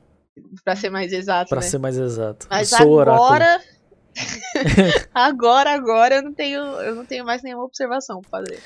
Pra 0.64 0.76
ser 0.76 0.90
mais 0.90 1.14
exato, 1.14 1.50
Pra 1.50 1.62
né? 1.62 1.66
ser 1.68 1.78
mais 1.78 1.98
exato. 1.98 2.48
Mas 2.50 2.72
o 2.74 2.90
oráculo. 2.90 3.30
agora. 5.14 5.72
agora, 5.72 6.16
eu 6.16 6.24
não 6.24 6.34
tenho. 6.34 6.60
Eu 6.60 6.96
não 6.96 7.06
tenho 7.06 7.26
mais 7.26 7.42
nenhuma 7.44 7.64
observação 7.64 8.22
pra 8.22 8.40
fazer. 8.40 8.60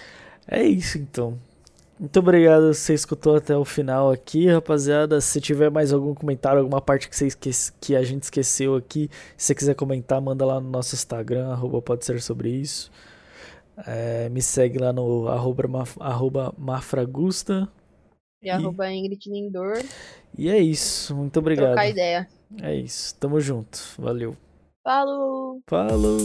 É 0.47 0.63
isso 0.63 0.97
então. 0.97 1.37
Muito 1.99 2.19
obrigado 2.19 2.73
você 2.73 2.93
escutou 2.93 3.35
até 3.35 3.55
o 3.55 3.63
final 3.63 4.11
aqui, 4.11 4.47
rapaziada. 4.47 5.21
Se 5.21 5.39
tiver 5.39 5.69
mais 5.69 5.93
algum 5.93 6.13
comentário, 6.13 6.59
alguma 6.59 6.81
parte 6.81 7.07
que, 7.07 7.15
você 7.15 7.27
esquece, 7.27 7.71
que 7.79 7.95
a 7.95 8.03
gente 8.03 8.23
esqueceu 8.23 8.75
aqui, 8.75 9.09
se 9.37 9.47
você 9.47 9.55
quiser 9.55 9.75
comentar, 9.75 10.19
manda 10.19 10.45
lá 10.45 10.59
no 10.59 10.69
nosso 10.69 10.95
Instagram, 10.95 11.51
arroba 11.51 11.81
pode 11.81 12.03
ser 12.03 12.21
sobre 12.21 12.49
isso. 12.49 12.91
É, 13.87 14.27
me 14.29 14.41
segue 14.41 14.79
lá 14.79 14.91
no 14.91 15.27
arroba, 15.27 15.63
arroba 15.99 16.53
mafragusta. 16.57 17.69
E 18.41 18.49
arroba 18.49 18.91
Ingrid 18.91 19.29
Lindor, 19.29 19.81
E 20.37 20.49
é 20.49 20.59
isso. 20.59 21.15
Muito 21.15 21.39
obrigado. 21.39 21.67
trocar 21.67 21.87
ideia. 21.87 22.27
É 22.61 22.75
isso. 22.75 23.15
Tamo 23.15 23.39
junto. 23.39 23.79
Valeu. 23.97 24.35
Falou! 24.83 25.61
Falou. 25.69 26.19